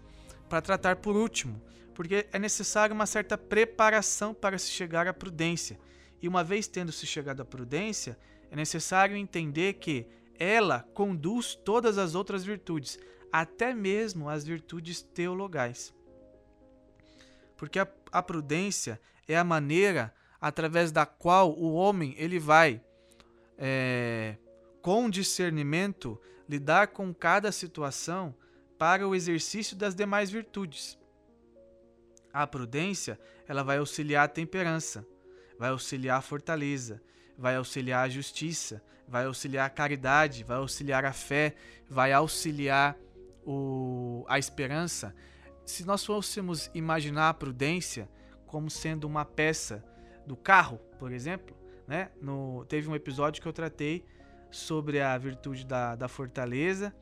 para 0.49 0.61
tratar 0.61 0.97
por 0.97 1.17
último, 1.17 1.63
porque 1.95 2.27
é 2.33 2.39
necessário 2.39 2.95
uma 2.95 3.07
certa 3.07 3.39
preparação 3.39 4.35
para 4.35 4.59
se 4.59 4.69
chegar 4.69 5.07
à 5.07 5.15
prudência. 5.15 5.79
E 6.21 6.29
uma 6.29 6.45
vez 6.45 6.67
tendo 6.67 6.93
se 6.93 7.07
chegado 7.07 7.41
à 7.41 7.45
prudência, 7.45 8.19
é 8.51 8.57
necessário 8.57 9.17
entender 9.17 9.75
que 9.75 10.07
ela 10.39 10.81
conduz 10.93 11.55
todas 11.55 11.97
as 11.97 12.15
outras 12.15 12.45
virtudes, 12.45 12.99
até 13.33 13.73
mesmo 13.73 14.29
as 14.29 14.45
virtudes 14.45 15.01
teologais. 15.01 15.95
Porque 17.57 17.79
a, 17.79 17.87
a 18.11 18.23
prudência 18.23 19.01
é 19.29 19.37
a 19.37 19.45
maneira 19.45 20.13
através 20.41 20.91
da 20.91 21.07
qual 21.07 21.53
o 21.53 21.75
homem 21.75 22.15
ele 22.19 22.39
vai, 22.39 22.83
é, 23.57 24.37
com 24.83 25.09
discernimento, 25.09 26.21
lidar 26.51 26.89
com 26.89 27.15
cada 27.15 27.53
situação 27.53 28.35
para 28.77 29.07
o 29.07 29.15
exercício 29.15 29.77
das 29.77 29.95
demais 29.95 30.33
virtudes. 30.33 30.99
A 32.33 32.45
prudência, 32.45 33.21
ela 33.47 33.63
vai 33.63 33.79
auxiliar 33.79 34.25
a 34.25 34.29
temperança, 34.29 35.07
vai 35.57 35.71
auxiliar 35.71 36.19
a 36.19 36.23
fortaleza, 36.23 37.01
vai 37.39 37.55
auxiliar 37.55 38.05
a 38.05 38.09
justiça, 38.09 38.83
vai 39.07 39.27
auxiliar 39.27 39.65
a 39.65 39.71
caridade, 39.71 40.43
vai 40.43 40.57
auxiliar 40.57 41.05
a 41.05 41.13
fé, 41.13 41.55
vai 41.89 42.13
auxiliar 42.13 42.97
o, 43.47 44.25
a 44.29 44.37
esperança. 44.37 45.15
Se 45.65 45.85
nós 45.85 46.05
fôssemos 46.05 46.69
imaginar 46.75 47.29
a 47.29 47.35
prudência 47.35 48.09
como 48.45 48.69
sendo 48.69 49.05
uma 49.05 49.25
peça 49.25 49.85
do 50.27 50.37
carro, 50.37 50.79
por 50.99 51.13
exemplo, 51.13 51.57
né? 51.87 52.11
No, 52.21 52.65
teve 52.67 52.89
um 52.89 52.97
episódio 52.97 53.41
que 53.41 53.47
eu 53.47 53.53
tratei 53.53 54.05
sobre 54.51 55.01
a 55.01 55.17
virtude 55.17 55.65
da, 55.65 55.95
da 55.95 56.09
fortaleza 56.09 56.95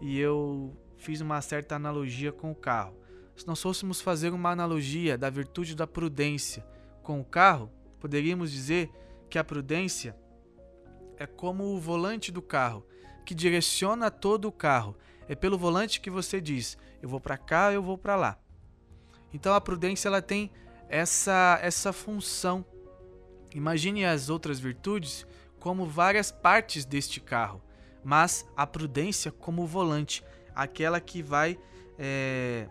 e 0.00 0.18
eu 0.18 0.76
fiz 0.96 1.20
uma 1.20 1.40
certa 1.40 1.76
analogia 1.76 2.32
com 2.32 2.50
o 2.50 2.54
carro. 2.54 2.96
Se 3.36 3.46
nós 3.46 3.62
fôssemos 3.62 4.00
fazer 4.00 4.32
uma 4.32 4.50
analogia 4.50 5.16
da 5.16 5.30
virtude 5.30 5.74
da 5.74 5.86
prudência 5.86 6.66
com 7.02 7.20
o 7.20 7.24
carro, 7.24 7.70
poderíamos 8.00 8.50
dizer 8.50 8.90
que 9.30 9.38
a 9.38 9.44
prudência 9.44 10.16
é 11.16 11.26
como 11.26 11.64
o 11.64 11.80
volante 11.80 12.32
do 12.32 12.42
carro, 12.42 12.84
que 13.24 13.34
direciona 13.34 14.10
todo 14.10 14.46
o 14.46 14.52
carro. 14.52 14.96
É 15.28 15.34
pelo 15.34 15.58
volante 15.58 16.00
que 16.00 16.10
você 16.10 16.40
diz: 16.40 16.76
eu 17.02 17.08
vou 17.08 17.20
para 17.20 17.36
cá, 17.36 17.72
eu 17.72 17.82
vou 17.82 17.98
para 17.98 18.16
lá. 18.16 18.38
Então 19.32 19.54
a 19.54 19.60
prudência 19.60 20.08
ela 20.08 20.22
tem 20.22 20.50
essa 20.88 21.58
essa 21.62 21.92
função. 21.92 22.64
Imagine 23.54 24.04
as 24.04 24.28
outras 24.28 24.58
virtudes 24.58 25.26
como 25.68 25.84
várias 25.84 26.30
partes 26.30 26.86
deste 26.86 27.20
carro, 27.20 27.60
mas 28.02 28.48
a 28.56 28.66
prudência 28.66 29.30
como 29.30 29.66
volante, 29.66 30.24
aquela 30.54 30.98
que 30.98 31.20
vai 31.20 31.58
é, 31.98 32.66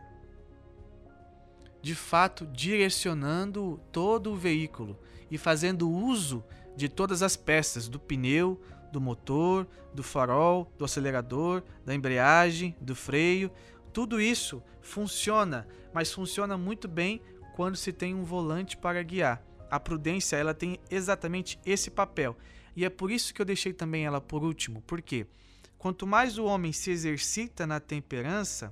de 1.79 1.93
fato 1.93 2.47
direcionando 2.47 3.79
todo 3.91 4.31
o 4.31 4.35
veículo 4.35 4.97
e 5.29 5.37
fazendo 5.37 5.87
uso 5.87 6.43
de 6.75 6.89
todas 6.89 7.21
as 7.21 7.37
peças 7.37 7.87
do 7.87 7.99
pneu, 7.99 8.59
do 8.91 8.99
motor, 8.99 9.67
do 9.93 10.01
farol, 10.01 10.67
do 10.75 10.83
acelerador, 10.83 11.61
da 11.85 11.93
embreagem, 11.93 12.75
do 12.81 12.95
freio. 12.95 13.51
Tudo 13.93 14.19
isso 14.19 14.59
funciona, 14.81 15.67
mas 15.93 16.11
funciona 16.11 16.57
muito 16.57 16.87
bem 16.87 17.21
quando 17.55 17.77
se 17.77 17.93
tem 17.93 18.15
um 18.15 18.23
volante 18.23 18.75
para 18.75 19.03
guiar. 19.03 19.39
A 19.69 19.79
prudência 19.79 20.35
ela 20.35 20.55
tem 20.55 20.79
exatamente 20.89 21.59
esse 21.63 21.91
papel. 21.91 22.35
E 22.77 22.85
é 22.85 22.91
por 22.91 23.09
isso 23.09 23.33
que 23.33 23.41
eu 23.41 23.45
deixei 23.45 23.73
também 23.73 24.05
ela 24.05 24.21
por 24.21 24.43
último. 24.43 24.83
Porque 24.83 25.25
quanto 25.79 26.05
mais 26.05 26.37
o 26.37 26.45
homem 26.45 26.71
se 26.71 26.91
exercita 26.91 27.65
na 27.65 27.79
temperança, 27.79 28.71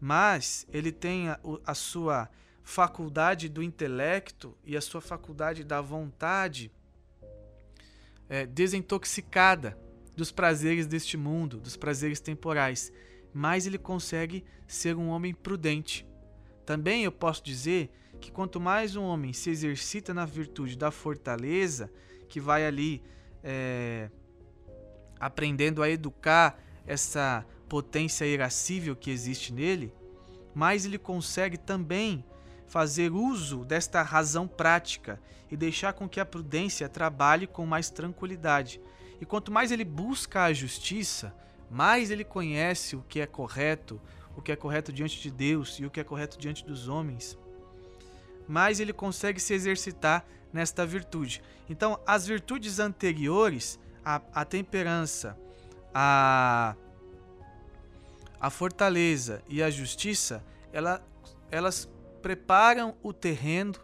mais 0.00 0.64
ele 0.72 0.92
tem 0.92 1.28
a, 1.28 1.40
a 1.66 1.74
sua 1.74 2.30
faculdade 2.62 3.48
do 3.48 3.64
intelecto 3.64 4.56
e 4.64 4.76
a 4.76 4.80
sua 4.80 5.00
faculdade 5.00 5.64
da 5.64 5.80
vontade 5.80 6.70
é, 8.28 8.46
desintoxicada 8.46 9.76
dos 10.16 10.30
prazeres 10.30 10.86
deste 10.86 11.16
mundo, 11.16 11.58
dos 11.58 11.76
prazeres 11.76 12.20
temporais, 12.20 12.92
mais 13.32 13.66
ele 13.66 13.76
consegue 13.76 14.44
ser 14.68 14.94
um 14.94 15.08
homem 15.08 15.34
prudente. 15.34 16.06
Também 16.64 17.02
eu 17.02 17.10
posso 17.10 17.42
dizer 17.42 17.90
que 18.20 18.30
quanto 18.30 18.60
mais 18.60 18.94
um 18.94 19.02
homem 19.02 19.32
se 19.32 19.50
exercita 19.50 20.14
na 20.14 20.24
virtude 20.24 20.78
da 20.78 20.92
fortaleza, 20.92 21.90
que 22.34 22.40
vai 22.40 22.66
ali 22.66 23.00
é, 23.44 24.10
aprendendo 25.20 25.84
a 25.84 25.88
educar 25.88 26.58
essa 26.84 27.46
potência 27.68 28.24
irascível 28.24 28.96
que 28.96 29.08
existe 29.08 29.52
nele, 29.52 29.94
mais 30.52 30.84
ele 30.84 30.98
consegue 30.98 31.56
também 31.56 32.24
fazer 32.66 33.12
uso 33.12 33.64
desta 33.64 34.02
razão 34.02 34.48
prática 34.48 35.20
e 35.48 35.56
deixar 35.56 35.92
com 35.92 36.08
que 36.08 36.18
a 36.18 36.26
prudência 36.26 36.88
trabalhe 36.88 37.46
com 37.46 37.64
mais 37.64 37.88
tranquilidade. 37.88 38.80
E 39.20 39.24
quanto 39.24 39.52
mais 39.52 39.70
ele 39.70 39.84
busca 39.84 40.42
a 40.42 40.52
justiça, 40.52 41.32
mais 41.70 42.10
ele 42.10 42.24
conhece 42.24 42.96
o 42.96 43.04
que 43.08 43.20
é 43.20 43.26
correto, 43.26 44.00
o 44.36 44.42
que 44.42 44.50
é 44.50 44.56
correto 44.56 44.92
diante 44.92 45.22
de 45.22 45.30
Deus 45.30 45.78
e 45.78 45.86
o 45.86 45.90
que 45.90 46.00
é 46.00 46.04
correto 46.04 46.36
diante 46.36 46.66
dos 46.66 46.88
homens, 46.88 47.38
mais 48.48 48.80
ele 48.80 48.92
consegue 48.92 49.38
se 49.38 49.54
exercitar 49.54 50.26
nesta 50.54 50.86
virtude. 50.86 51.42
Então, 51.68 51.98
as 52.06 52.28
virtudes 52.28 52.78
anteriores, 52.78 53.78
a, 54.04 54.22
a 54.32 54.44
temperança, 54.44 55.36
a, 55.92 56.76
a 58.40 58.50
fortaleza 58.50 59.42
e 59.48 59.60
a 59.60 59.68
justiça, 59.68 60.44
ela, 60.72 61.04
elas 61.50 61.90
preparam 62.22 62.96
o 63.02 63.12
terreno 63.12 63.74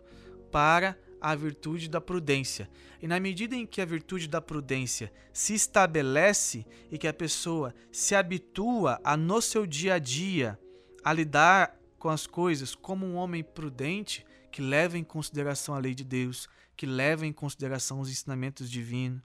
para 0.53 0.97
a 1.21 1.35
virtude 1.35 1.89
da 1.89 2.01
prudência. 2.01 2.71
E 3.03 3.09
na 3.09 3.19
medida 3.19 3.57
em 3.57 3.67
que 3.67 3.81
a 3.81 3.85
virtude 3.85 4.29
da 4.29 4.41
prudência 4.41 5.13
se 5.33 5.55
estabelece 5.55 6.65
e 6.89 6.97
que 6.97 7.09
a 7.09 7.13
pessoa 7.13 7.75
se 7.91 8.15
habitua 8.15 9.01
a 9.03 9.17
no 9.17 9.43
seu 9.43 9.67
dia 9.67 9.95
a 9.95 9.99
dia 9.99 10.59
a 11.03 11.13
lidar 11.13 11.77
com 11.99 12.09
as 12.09 12.27
coisas 12.27 12.75
como 12.75 13.05
um 13.05 13.17
homem 13.17 13.43
prudente 13.43 14.25
que 14.51 14.63
leva 14.63 14.99
em 14.99 15.05
consideração 15.05 15.75
a 15.75 15.79
lei 15.79 15.95
de 15.95 16.05
Deus, 16.05 16.49
que 16.77 16.87
leva 16.87 17.27
em 17.27 17.33
consideração 17.33 18.01
os 18.01 18.11
ensinamentos 18.11 18.71
divinos, 18.71 19.23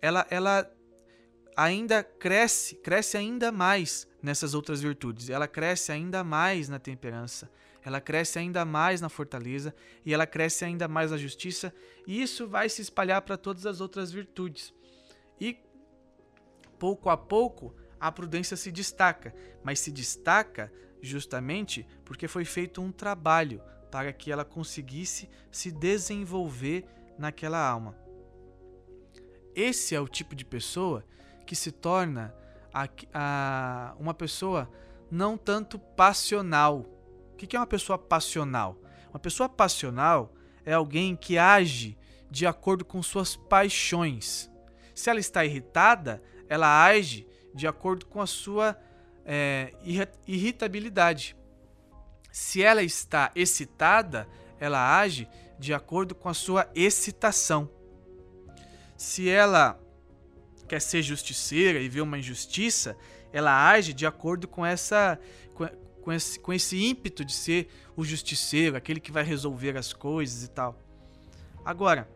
ela 0.00 0.26
ela 0.30 0.70
ainda 1.56 2.04
cresce, 2.04 2.76
cresce 2.76 3.16
ainda 3.16 3.50
mais 3.50 4.06
nessas 4.22 4.52
outras 4.52 4.82
virtudes. 4.82 5.30
Ela 5.30 5.48
cresce 5.48 5.90
ainda 5.90 6.22
mais 6.22 6.68
na 6.68 6.78
temperança, 6.78 7.50
ela 7.82 8.00
cresce 8.00 8.38
ainda 8.38 8.64
mais 8.64 9.00
na 9.00 9.08
fortaleza 9.08 9.74
e 10.04 10.12
ela 10.12 10.26
cresce 10.26 10.64
ainda 10.64 10.86
mais 10.86 11.12
na 11.12 11.16
justiça, 11.16 11.72
e 12.06 12.20
isso 12.20 12.46
vai 12.46 12.68
se 12.68 12.82
espalhar 12.82 13.22
para 13.22 13.36
todas 13.36 13.64
as 13.64 13.80
outras 13.80 14.12
virtudes. 14.12 14.74
E 15.40 15.58
pouco 16.78 17.08
a 17.08 17.16
pouco 17.16 17.74
a 17.98 18.12
prudência 18.12 18.56
se 18.56 18.70
destaca, 18.70 19.34
mas 19.64 19.80
se 19.80 19.90
destaca 19.90 20.70
justamente 21.00 21.86
porque 22.04 22.28
foi 22.28 22.44
feito 22.44 22.82
um 22.82 22.92
trabalho 22.92 23.62
para 23.96 24.12
que 24.12 24.30
ela 24.30 24.44
conseguisse 24.44 25.26
se 25.50 25.72
desenvolver 25.72 26.84
naquela 27.18 27.66
alma. 27.66 27.96
Esse 29.54 29.94
é 29.94 30.00
o 30.00 30.06
tipo 30.06 30.34
de 30.34 30.44
pessoa 30.44 31.02
que 31.46 31.56
se 31.56 31.72
torna 31.72 32.34
a, 32.74 32.86
a, 33.14 33.96
uma 33.98 34.12
pessoa 34.12 34.70
não 35.10 35.38
tanto 35.38 35.78
passional, 35.78 36.84
o 37.32 37.36
que 37.36 37.56
é 37.56 37.58
uma 37.58 37.66
pessoa 37.66 37.96
passional? 37.96 38.78
Uma 39.08 39.18
pessoa 39.18 39.48
passional 39.48 40.34
é 40.62 40.74
alguém 40.74 41.16
que 41.16 41.38
age 41.38 41.96
de 42.30 42.46
acordo 42.46 42.84
com 42.84 43.02
suas 43.02 43.34
paixões. 43.34 44.50
Se 44.94 45.08
ela 45.08 45.20
está 45.20 45.42
irritada, 45.42 46.22
ela 46.50 46.84
age 46.84 47.26
de 47.54 47.66
acordo 47.66 48.04
com 48.04 48.20
a 48.20 48.26
sua 48.26 48.78
é, 49.24 49.72
irritabilidade. 50.26 51.34
Se 52.36 52.62
ela 52.62 52.82
está 52.82 53.32
excitada, 53.34 54.28
ela 54.60 54.98
age 55.00 55.26
de 55.58 55.72
acordo 55.72 56.14
com 56.14 56.28
a 56.28 56.34
sua 56.34 56.70
excitação. 56.74 57.66
Se 58.94 59.26
ela 59.26 59.80
quer 60.68 60.82
ser 60.82 61.00
justiceira 61.00 61.80
e 61.80 61.88
vê 61.88 62.02
uma 62.02 62.18
injustiça, 62.18 62.94
ela 63.32 63.70
age 63.70 63.94
de 63.94 64.04
acordo 64.04 64.46
com 64.46 64.66
essa 64.66 65.18
com 66.02 66.12
esse, 66.12 66.38
com 66.38 66.52
esse 66.52 66.76
ímpeto 66.76 67.24
de 67.24 67.32
ser 67.32 67.70
o 67.96 68.04
justiceiro, 68.04 68.76
aquele 68.76 69.00
que 69.00 69.10
vai 69.10 69.24
resolver 69.24 69.74
as 69.74 69.94
coisas 69.94 70.44
e 70.44 70.50
tal. 70.50 70.78
Agora, 71.64 72.06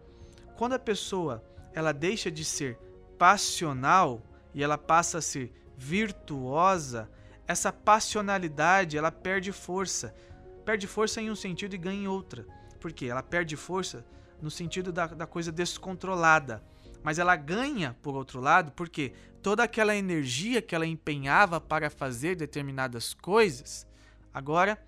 quando 0.58 0.74
a 0.74 0.78
pessoa 0.78 1.42
ela 1.72 1.92
deixa 1.92 2.30
de 2.30 2.44
ser 2.44 2.78
passional 3.16 4.22
e 4.52 4.62
ela 4.62 4.76
passa 4.76 5.16
a 5.16 5.22
ser 5.22 5.50
virtuosa, 5.78 7.08
essa 7.50 7.72
passionalidade 7.72 8.96
ela 8.96 9.10
perde 9.10 9.50
força. 9.50 10.14
Perde 10.64 10.86
força 10.86 11.20
em 11.20 11.32
um 11.32 11.34
sentido 11.34 11.74
e 11.74 11.78
ganha 11.78 12.02
em 12.02 12.06
outra. 12.06 12.46
Por 12.78 12.92
quê? 12.92 13.06
Ela 13.06 13.24
perde 13.24 13.56
força 13.56 14.06
no 14.40 14.48
sentido 14.48 14.92
da, 14.92 15.08
da 15.08 15.26
coisa 15.26 15.50
descontrolada. 15.50 16.62
Mas 17.02 17.18
ela 17.18 17.34
ganha, 17.34 17.96
por 18.02 18.14
outro 18.14 18.40
lado, 18.40 18.70
porque 18.70 19.12
toda 19.42 19.64
aquela 19.64 19.96
energia 19.96 20.62
que 20.62 20.76
ela 20.76 20.86
empenhava 20.86 21.60
para 21.60 21.90
fazer 21.90 22.36
determinadas 22.36 23.14
coisas, 23.14 23.84
agora 24.32 24.80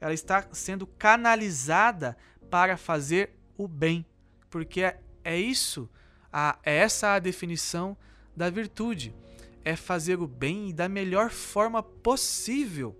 ela 0.00 0.14
está 0.14 0.48
sendo 0.52 0.86
canalizada 0.86 2.16
para 2.48 2.78
fazer 2.78 3.36
o 3.58 3.68
bem. 3.68 4.06
Porque 4.48 4.80
é, 4.80 5.00
é 5.22 5.38
isso, 5.38 5.86
a, 6.32 6.58
é 6.62 6.76
essa 6.76 7.12
a 7.12 7.18
definição 7.18 7.94
da 8.34 8.48
virtude. 8.48 9.14
É 9.66 9.74
fazer 9.74 10.20
o 10.20 10.26
bem 10.26 10.72
da 10.72 10.88
melhor 10.88 11.30
forma 11.30 11.82
possível. 11.82 12.96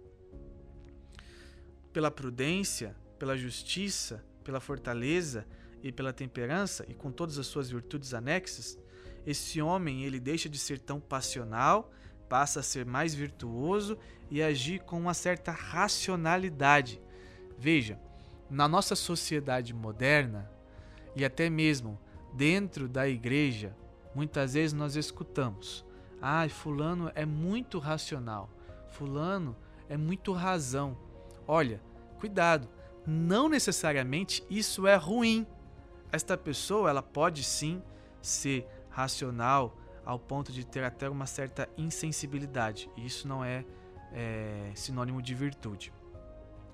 Pela 1.92 2.10
prudência, 2.10 2.96
pela 3.18 3.38
justiça, 3.38 4.24
pela 4.42 4.60
fortaleza, 4.60 5.46
e 5.86 5.92
pela 5.92 6.12
temperança 6.12 6.84
e 6.88 6.94
com 6.94 7.12
todas 7.12 7.38
as 7.38 7.46
suas 7.46 7.70
virtudes 7.70 8.12
anexas, 8.12 8.76
esse 9.24 9.62
homem 9.62 10.04
ele 10.04 10.18
deixa 10.18 10.48
de 10.48 10.58
ser 10.58 10.80
tão 10.80 10.98
passional, 10.98 11.92
passa 12.28 12.58
a 12.58 12.62
ser 12.62 12.84
mais 12.84 13.14
virtuoso 13.14 13.96
e 14.28 14.42
agir 14.42 14.80
com 14.80 14.98
uma 14.98 15.14
certa 15.14 15.52
racionalidade. 15.52 17.00
Veja, 17.56 18.00
na 18.50 18.66
nossa 18.66 18.96
sociedade 18.96 19.72
moderna 19.72 20.50
e 21.14 21.24
até 21.24 21.48
mesmo 21.48 22.00
dentro 22.34 22.88
da 22.88 23.08
igreja, 23.08 23.72
muitas 24.12 24.54
vezes 24.54 24.72
nós 24.72 24.96
escutamos: 24.96 25.85
"Ah, 26.28 26.48
fulano 26.48 27.10
é 27.14 27.24
muito 27.24 27.78
racional. 27.78 28.50
Fulano 28.90 29.56
é 29.88 29.96
muito 29.96 30.32
razão". 30.32 30.96
Olha, 31.46 31.80
cuidado, 32.18 32.68
não 33.06 33.48
necessariamente 33.48 34.44
isso 34.50 34.86
é 34.86 34.96
ruim 34.96 35.46
esta 36.10 36.36
pessoa 36.36 36.90
ela 36.90 37.02
pode 37.02 37.44
sim 37.44 37.82
ser 38.20 38.66
racional 38.88 39.76
ao 40.04 40.18
ponto 40.18 40.52
de 40.52 40.64
ter 40.64 40.82
até 40.84 41.08
uma 41.08 41.26
certa 41.26 41.68
insensibilidade. 41.76 42.90
E 42.96 43.04
isso 43.06 43.26
não 43.26 43.44
é, 43.44 43.64
é 44.12 44.70
sinônimo 44.74 45.20
de 45.20 45.34
virtude. 45.34 45.92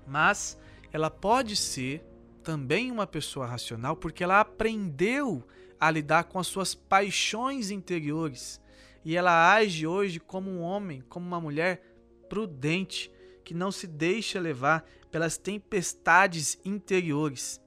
Mas 0.07 0.57
ela 0.91 1.09
pode 1.09 1.55
ser 1.55 2.03
também 2.43 2.91
uma 2.91 3.07
pessoa 3.07 3.45
racional 3.45 3.95
porque 3.95 4.23
ela 4.23 4.39
aprendeu 4.39 5.43
a 5.79 5.89
lidar 5.89 6.25
com 6.25 6.39
as 6.39 6.47
suas 6.47 6.75
paixões 6.75 7.71
interiores 7.71 8.61
e 9.03 9.15
ela 9.15 9.53
age 9.53 9.85
hoje 9.85 10.19
como 10.19 10.49
um 10.49 10.61
homem, 10.61 11.01
como 11.09 11.25
uma 11.25 11.41
mulher 11.41 11.83
prudente 12.29 13.11
que 13.43 13.53
não 13.53 13.71
se 13.71 13.85
deixa 13.85 14.39
levar 14.39 14.85
pelas 15.11 15.37
tempestades 15.37 16.57
interiores 16.63 17.61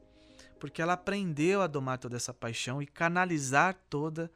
porque 0.58 0.82
ela 0.82 0.94
aprendeu 0.94 1.62
a 1.62 1.66
domar 1.66 1.98
toda 1.98 2.16
essa 2.16 2.32
paixão 2.32 2.82
e 2.82 2.86
canalizar 2.86 3.74
toda 3.88 4.30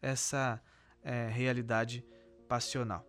essa 0.00 0.62
é, 1.02 1.28
realidade 1.28 2.04
passional. 2.48 3.06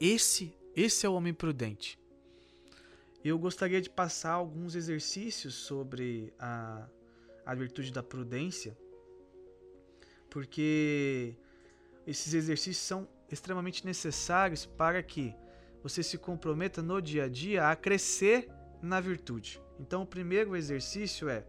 Esse, 0.00 0.56
esse 0.74 1.06
é 1.06 1.08
o 1.08 1.14
homem 1.14 1.34
prudente. 1.34 1.98
Eu 3.24 3.38
gostaria 3.38 3.80
de 3.80 3.88
passar 3.88 4.32
alguns 4.32 4.74
exercícios 4.74 5.54
sobre 5.54 6.32
a, 6.38 6.88
a 7.46 7.54
virtude 7.54 7.92
da 7.92 8.02
prudência, 8.02 8.76
porque 10.28 11.36
esses 12.06 12.34
exercícios 12.34 12.84
são 12.84 13.08
extremamente 13.30 13.84
necessários 13.84 14.66
para 14.66 15.02
que 15.02 15.34
você 15.82 16.02
se 16.02 16.18
comprometa 16.18 16.82
no 16.82 17.00
dia 17.00 17.24
a 17.24 17.28
dia 17.28 17.68
a 17.68 17.76
crescer 17.76 18.48
na 18.80 19.00
virtude. 19.00 19.60
Então, 19.80 20.02
o 20.02 20.06
primeiro 20.06 20.54
exercício 20.54 21.28
é 21.28 21.44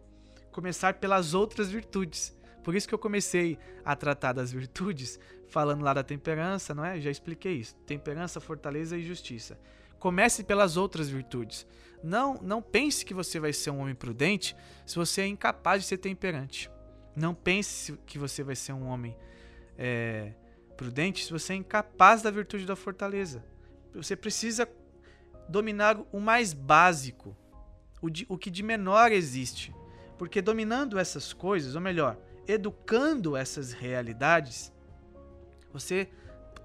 começar 0.51 0.95
pelas 0.95 1.33
outras 1.33 1.69
virtudes. 1.69 2.35
Por 2.63 2.75
isso 2.75 2.87
que 2.87 2.93
eu 2.93 2.99
comecei 2.99 3.57
a 3.83 3.95
tratar 3.95 4.33
das 4.33 4.51
virtudes 4.51 5.19
falando 5.47 5.83
lá 5.83 5.93
da 5.93 6.03
temperança, 6.03 6.73
não 6.73 6.85
é? 6.85 6.99
Já 6.99 7.11
expliquei 7.11 7.57
isso. 7.57 7.75
Temperança, 7.85 8.39
fortaleza 8.39 8.97
e 8.97 9.03
justiça. 9.03 9.59
Comece 9.99 10.43
pelas 10.43 10.77
outras 10.77 11.09
virtudes. 11.09 11.67
Não, 12.03 12.39
não 12.41 12.61
pense 12.61 13.05
que 13.05 13.13
você 13.13 13.39
vai 13.39 13.53
ser 13.53 13.71
um 13.71 13.79
homem 13.79 13.95
prudente 13.95 14.55
se 14.85 14.95
você 14.95 15.21
é 15.21 15.27
incapaz 15.27 15.81
de 15.81 15.87
ser 15.87 15.97
temperante. 15.97 16.69
Não 17.15 17.33
pense 17.33 17.97
que 18.05 18.17
você 18.17 18.43
vai 18.43 18.55
ser 18.55 18.73
um 18.73 18.87
homem 18.87 19.15
é, 19.77 20.33
prudente 20.77 21.25
se 21.25 21.31
você 21.31 21.53
é 21.53 21.55
incapaz 21.55 22.21
da 22.21 22.31
virtude 22.31 22.65
da 22.65 22.75
fortaleza. 22.75 23.43
Você 23.93 24.15
precisa 24.15 24.67
dominar 25.47 25.97
o 26.11 26.19
mais 26.19 26.53
básico, 26.53 27.35
o, 28.01 28.09
de, 28.09 28.25
o 28.27 28.37
que 28.37 28.49
de 28.49 28.63
menor 28.63 29.11
existe. 29.11 29.73
Porque 30.17 30.41
dominando 30.41 30.97
essas 30.97 31.33
coisas, 31.33 31.75
ou 31.75 31.81
melhor, 31.81 32.17
educando 32.47 33.35
essas 33.35 33.71
realidades, 33.71 34.71
você 35.71 36.09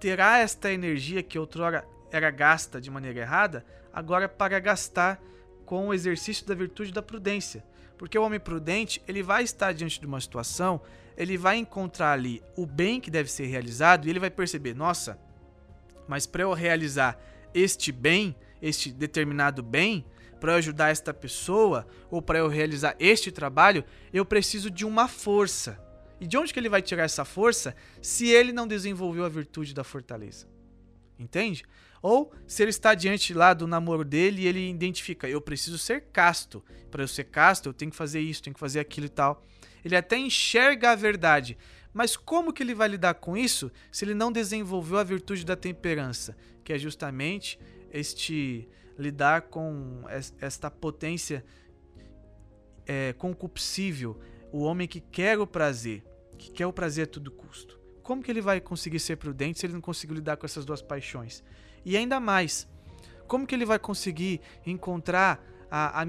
terá 0.01 0.39
esta 0.39 0.73
energia 0.73 1.23
que 1.23 1.39
outrora 1.39 1.87
era 2.11 2.31
gasta 2.31 2.81
de 2.81 2.91
maneira 2.91 3.21
errada, 3.21 3.65
agora 3.93 4.29
para 4.29 4.59
gastar 4.59 5.21
com 5.65 5.89
o 5.89 5.95
exercício 5.95 6.47
da 6.47 6.55
virtude 6.55 6.93
da 6.93 7.03
prudência. 7.03 7.65
Porque 7.97 8.19
o 8.19 8.23
homem 8.23 8.41
prudente, 8.41 9.03
ele 9.09 9.23
vai 9.23 9.43
estar 9.43 9.73
diante 9.73 10.01
de 10.01 10.07
uma 10.07 10.21
situação, 10.21 10.81
ele 11.19 11.37
vai 11.37 11.57
encontrar 11.57 12.13
ali 12.13 12.41
o 12.57 12.65
bem 12.65 13.01
que 13.01 13.11
deve 13.11 13.29
ser 13.29 13.47
realizado 13.47 14.07
e 14.07 14.11
ele 14.11 14.21
vai 14.21 14.31
perceber, 14.31 14.73
nossa, 14.73 15.19
mas 16.07 16.27
para 16.27 16.45
eu 16.45 16.53
realizar 16.53 17.21
este 17.53 17.91
bem, 17.91 18.37
este 18.63 18.93
determinado 18.93 19.61
bem, 19.61 20.07
para 20.39 20.53
eu 20.53 20.57
ajudar 20.59 20.91
esta 20.91 21.13
pessoa 21.13 21.89
ou 22.09 22.23
para 22.23 22.39
eu 22.39 22.47
realizar 22.47 22.95
este 23.01 23.33
trabalho, 23.33 23.85
eu 24.13 24.25
preciso 24.25 24.71
de 24.71 24.87
uma 24.87 25.09
força. 25.09 25.85
E 26.21 26.27
de 26.27 26.37
onde 26.39 26.53
que 26.53 26.61
ele 26.61 26.69
vai 26.69 26.81
tirar 26.81 27.03
essa 27.03 27.25
força 27.25 27.75
se 28.01 28.29
ele 28.29 28.53
não 28.53 28.69
desenvolveu 28.69 29.25
a 29.25 29.29
virtude 29.29 29.75
da 29.75 29.83
fortaleza? 29.83 30.47
Entende? 31.19 31.65
Ou 32.01 32.33
se 32.47 32.63
ele 32.63 32.71
está 32.71 32.95
diante 32.95 33.35
lá 33.35 33.53
do 33.55 33.67
namoro 33.67 34.05
dele 34.05 34.43
e 34.43 34.47
ele 34.47 34.71
identifica, 34.71 35.29
eu 35.29 35.41
preciso 35.41 35.79
ser 35.79 36.03
casto. 36.13 36.65
Para 36.93 37.03
eu 37.03 37.09
ser 37.09 37.25
casto, 37.25 37.69
eu 37.69 37.73
tenho 37.73 37.91
que 37.91 37.97
fazer 37.97 38.21
isso, 38.21 38.41
tenho 38.41 38.55
que 38.55 38.61
fazer 38.61 38.79
aquilo 38.79 39.07
e 39.07 39.11
tal. 39.11 39.45
Ele 39.85 39.97
até 39.97 40.17
enxerga 40.17 40.91
a 40.91 40.95
verdade, 40.95 41.57
mas 41.93 42.17
como 42.17 42.53
que 42.53 42.63
ele 42.63 42.75
vai 42.75 42.89
lidar 42.89 43.15
com 43.15 43.37
isso 43.37 43.71
se 43.91 44.05
ele 44.05 44.15
não 44.15 44.31
desenvolveu 44.31 44.99
a 44.99 45.05
virtude 45.05 45.45
da 45.45 45.57
temperança, 45.57 46.37
que 46.63 46.73
é 46.73 46.79
justamente 46.79 47.59
este 47.91 48.69
lidar 48.99 49.43
com 49.43 50.05
esta 50.41 50.71
potência 50.71 51.45
é, 52.87 53.13
concupiscível, 53.13 54.19
o 54.53 54.63
homem 54.63 54.89
que 54.89 55.01
quer 55.01 55.39
o 55.39 55.47
prazer, 55.47 56.05
que 56.37 56.51
quer 56.51 56.67
o 56.67 56.73
prazer 56.73 57.05
a 57.05 57.07
todo 57.07 57.31
custo. 57.31 57.79
Como 58.03 58.23
que 58.23 58.31
ele 58.31 58.41
vai 58.41 58.61
conseguir 58.61 58.99
ser 58.99 59.17
prudente 59.17 59.59
se 59.59 59.67
ele 59.67 59.75
não 59.75 59.81
conseguiu 59.81 60.17
lidar 60.17 60.37
com 60.37 60.47
essas 60.47 60.65
duas 60.65 60.81
paixões? 60.81 61.45
E 61.85 61.97
ainda 61.97 62.19
mais, 62.19 62.67
como 63.27 63.47
que 63.47 63.55
ele 63.55 63.67
vai 63.67 63.79
conseguir 63.79 64.41
encontrar 64.65 65.45
a, 65.71 66.01
a, 66.01 66.03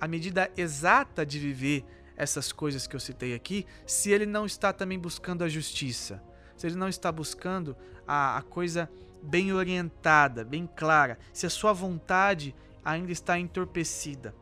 a 0.00 0.08
medida 0.08 0.50
exata 0.56 1.24
de 1.24 1.38
viver 1.38 1.84
essas 2.20 2.52
coisas 2.52 2.86
que 2.86 2.94
eu 2.94 3.00
citei 3.00 3.34
aqui, 3.34 3.66
se 3.86 4.10
ele 4.10 4.26
não 4.26 4.44
está 4.44 4.72
também 4.72 4.98
buscando 4.98 5.42
a 5.42 5.48
justiça? 5.48 6.22
Se 6.56 6.66
ele 6.66 6.76
não 6.76 6.88
está 6.88 7.10
buscando 7.10 7.76
a, 8.06 8.36
a 8.36 8.42
coisa 8.42 8.90
bem 9.22 9.52
orientada, 9.52 10.44
bem 10.44 10.68
clara, 10.76 11.18
se 11.32 11.46
a 11.46 11.50
sua 11.50 11.72
vontade 11.72 12.54
ainda 12.84 13.10
está 13.10 13.38
entorpecida. 13.38 14.34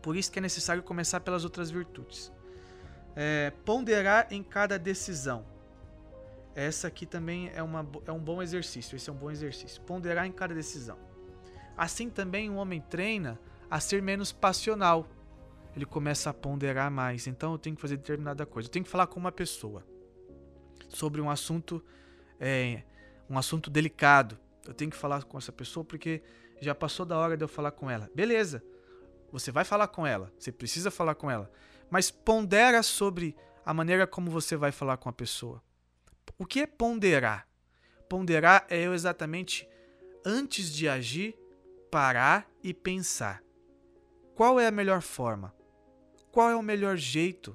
Por 0.00 0.16
isso 0.16 0.30
que 0.30 0.38
é 0.38 0.42
necessário 0.42 0.82
começar 0.82 1.20
pelas 1.20 1.44
outras 1.44 1.70
virtudes. 1.70 2.32
É, 3.14 3.52
ponderar 3.64 4.28
em 4.30 4.42
cada 4.42 4.78
decisão. 4.78 5.44
Essa 6.54 6.88
aqui 6.88 7.06
também 7.06 7.50
é, 7.54 7.62
uma, 7.62 7.86
é 8.06 8.12
um 8.12 8.18
bom 8.18 8.42
exercício. 8.42 8.96
Esse 8.96 9.10
é 9.10 9.12
um 9.12 9.16
bom 9.16 9.30
exercício. 9.30 9.80
Ponderar 9.82 10.26
em 10.26 10.32
cada 10.32 10.54
decisão. 10.54 10.98
Assim 11.76 12.10
também 12.10 12.50
o 12.50 12.54
homem 12.54 12.80
treina 12.80 13.38
a 13.70 13.80
ser 13.80 14.02
menos 14.02 14.32
passional. 14.32 15.08
Ele 15.74 15.86
começa 15.86 16.30
a 16.30 16.34
ponderar 16.34 16.90
mais. 16.90 17.26
Então 17.26 17.52
eu 17.52 17.58
tenho 17.58 17.76
que 17.76 17.82
fazer 17.82 17.96
determinada 17.96 18.44
coisa. 18.44 18.68
Eu 18.68 18.72
tenho 18.72 18.84
que 18.84 18.90
falar 18.90 19.06
com 19.06 19.18
uma 19.18 19.32
pessoa 19.32 19.84
sobre 20.88 21.20
um 21.20 21.30
assunto 21.30 21.82
é, 22.38 22.82
um 23.30 23.38
assunto 23.38 23.70
delicado. 23.70 24.38
Eu 24.66 24.74
tenho 24.74 24.90
que 24.90 24.96
falar 24.96 25.22
com 25.24 25.38
essa 25.38 25.52
pessoa 25.52 25.84
porque 25.84 26.22
já 26.60 26.74
passou 26.74 27.06
da 27.06 27.16
hora 27.16 27.36
de 27.36 27.44
eu 27.44 27.48
falar 27.48 27.70
com 27.70 27.90
ela. 27.90 28.10
Beleza, 28.14 28.62
você 29.30 29.50
vai 29.50 29.64
falar 29.64 29.88
com 29.88 30.06
ela, 30.06 30.32
você 30.38 30.52
precisa 30.52 30.90
falar 30.90 31.14
com 31.14 31.30
ela, 31.30 31.50
mas 31.90 32.10
pondera 32.10 32.82
sobre 32.82 33.36
a 33.64 33.72
maneira 33.72 34.06
como 34.06 34.30
você 34.30 34.56
vai 34.56 34.70
falar 34.70 34.96
com 34.96 35.08
a 35.08 35.12
pessoa. 35.12 35.62
O 36.38 36.44
que 36.44 36.60
é 36.60 36.66
ponderar? 36.66 37.48
Ponderar 38.08 38.66
é 38.68 38.82
eu 38.82 38.92
exatamente, 38.92 39.68
antes 40.24 40.72
de 40.72 40.88
agir, 40.88 41.36
parar 41.90 42.46
e 42.62 42.74
pensar. 42.74 43.42
Qual 44.34 44.60
é 44.60 44.66
a 44.66 44.72
melhor 44.72 45.00
forma? 45.00 45.54
Qual 46.32 46.48
é 46.48 46.56
o 46.56 46.62
melhor 46.62 46.96
jeito? 46.96 47.54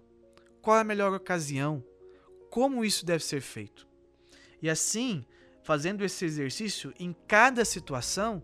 Qual 0.62 0.78
é 0.78 0.82
a 0.82 0.84
melhor 0.84 1.12
ocasião? 1.12 1.84
Como 2.52 2.86
isso 2.86 3.04
deve 3.04 3.24
ser 3.24 3.42
feito? 3.42 3.88
E 4.62 4.70
assim, 4.70 5.26
fazendo 5.63 6.06
esse 6.06 6.24
exercício, 6.24 6.94
em 7.00 7.12
cada 7.28 7.66
situação, 7.66 8.44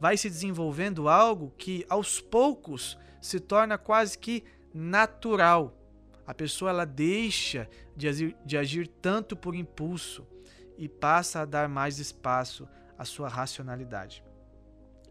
vai 0.00 0.16
se 0.16 0.28
desenvolvendo 0.28 1.08
algo 1.08 1.54
que 1.56 1.86
aos 1.88 2.20
poucos 2.20 2.98
se 3.20 3.38
torna 3.38 3.78
quase 3.78 4.18
que 4.18 4.42
natural. 4.74 5.78
A 6.26 6.34
pessoa 6.34 6.72
ela 6.72 6.84
deixa 6.84 7.70
de 7.96 8.08
agir, 8.08 8.36
de 8.44 8.58
agir 8.58 8.88
tanto 8.88 9.36
por 9.36 9.54
impulso 9.54 10.26
e 10.76 10.88
passa 10.88 11.40
a 11.40 11.44
dar 11.44 11.68
mais 11.68 12.00
espaço 12.00 12.68
à 12.98 13.04
sua 13.04 13.28
racionalidade. 13.28 14.24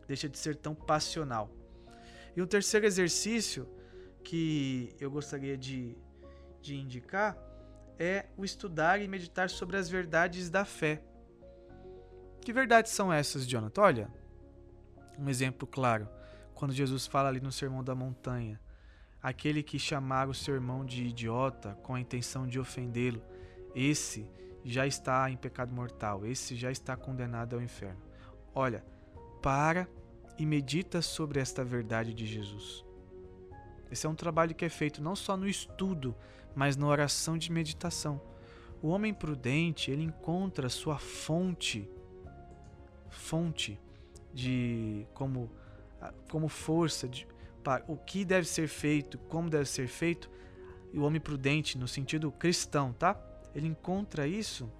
Deixa 0.05 0.27
de 0.27 0.37
ser 0.37 0.57
tão 0.57 0.75
passional. 0.75 1.49
E 2.35 2.41
um 2.41 2.47
terceiro 2.47 2.85
exercício 2.85 3.65
que 4.23 4.95
eu 4.99 5.09
gostaria 5.09 5.57
de, 5.57 5.97
de 6.61 6.75
indicar 6.75 7.37
é 7.99 8.25
o 8.35 8.43
estudar 8.43 8.99
e 9.01 9.07
meditar 9.07 9.49
sobre 9.49 9.77
as 9.77 9.87
verdades 9.89 10.49
da 10.49 10.65
fé. 10.65 11.03
Que 12.41 12.51
verdades 12.51 12.91
são 12.91 13.13
essas, 13.13 13.47
Jonathan? 13.47 13.81
Olha, 13.81 14.09
um 15.19 15.29
exemplo 15.29 15.67
claro, 15.67 16.09
quando 16.55 16.73
Jesus 16.73 17.05
fala 17.05 17.29
ali 17.29 17.39
no 17.39 17.51
Sermão 17.51 17.83
da 17.83 17.93
Montanha, 17.93 18.59
aquele 19.21 19.61
que 19.61 19.77
chamar 19.77 20.27
o 20.27 20.33
seu 20.33 20.55
irmão 20.55 20.83
de 20.83 21.03
idiota 21.03 21.77
com 21.83 21.93
a 21.93 21.99
intenção 21.99 22.47
de 22.47 22.59
ofendê-lo, 22.59 23.21
esse 23.75 24.27
já 24.63 24.87
está 24.87 25.29
em 25.29 25.37
pecado 25.37 25.73
mortal, 25.73 26.25
esse 26.25 26.55
já 26.55 26.71
está 26.71 26.95
condenado 26.95 27.55
ao 27.55 27.61
inferno. 27.61 28.01
Olha, 28.53 28.83
para 29.41 29.87
e 30.37 30.45
medita 30.45 31.01
sobre 31.01 31.39
esta 31.39 31.63
verdade 31.63 32.13
de 32.13 32.25
Jesus. 32.25 32.83
Esse 33.91 34.07
é 34.07 34.09
um 34.09 34.15
trabalho 34.15 34.55
que 34.55 34.63
é 34.63 34.69
feito 34.69 35.03
não 35.03 35.15
só 35.15 35.35
no 35.35 35.47
estudo, 35.47 36.15
mas 36.55 36.77
na 36.77 36.87
oração 36.87 37.37
de 37.37 37.51
meditação. 37.51 38.21
O 38.81 38.87
homem 38.87 39.13
prudente, 39.13 39.91
ele 39.91 40.03
encontra 40.03 40.69
sua 40.69 40.97
fonte 40.97 41.87
fonte 43.11 43.77
de 44.33 45.05
como 45.13 45.51
como 46.29 46.47
força 46.47 47.07
de 47.07 47.27
para 47.61 47.83
o 47.87 47.95
que 47.95 48.25
deve 48.25 48.47
ser 48.47 48.67
feito, 48.67 49.19
como 49.19 49.47
deve 49.47 49.65
ser 49.65 49.87
feito, 49.87 50.31
e 50.91 50.97
o 50.97 51.03
homem 51.03 51.21
prudente 51.21 51.77
no 51.77 51.87
sentido 51.87 52.31
cristão, 52.31 52.91
tá? 52.91 53.21
Ele 53.53 53.67
encontra 53.67 54.25
isso 54.25 54.71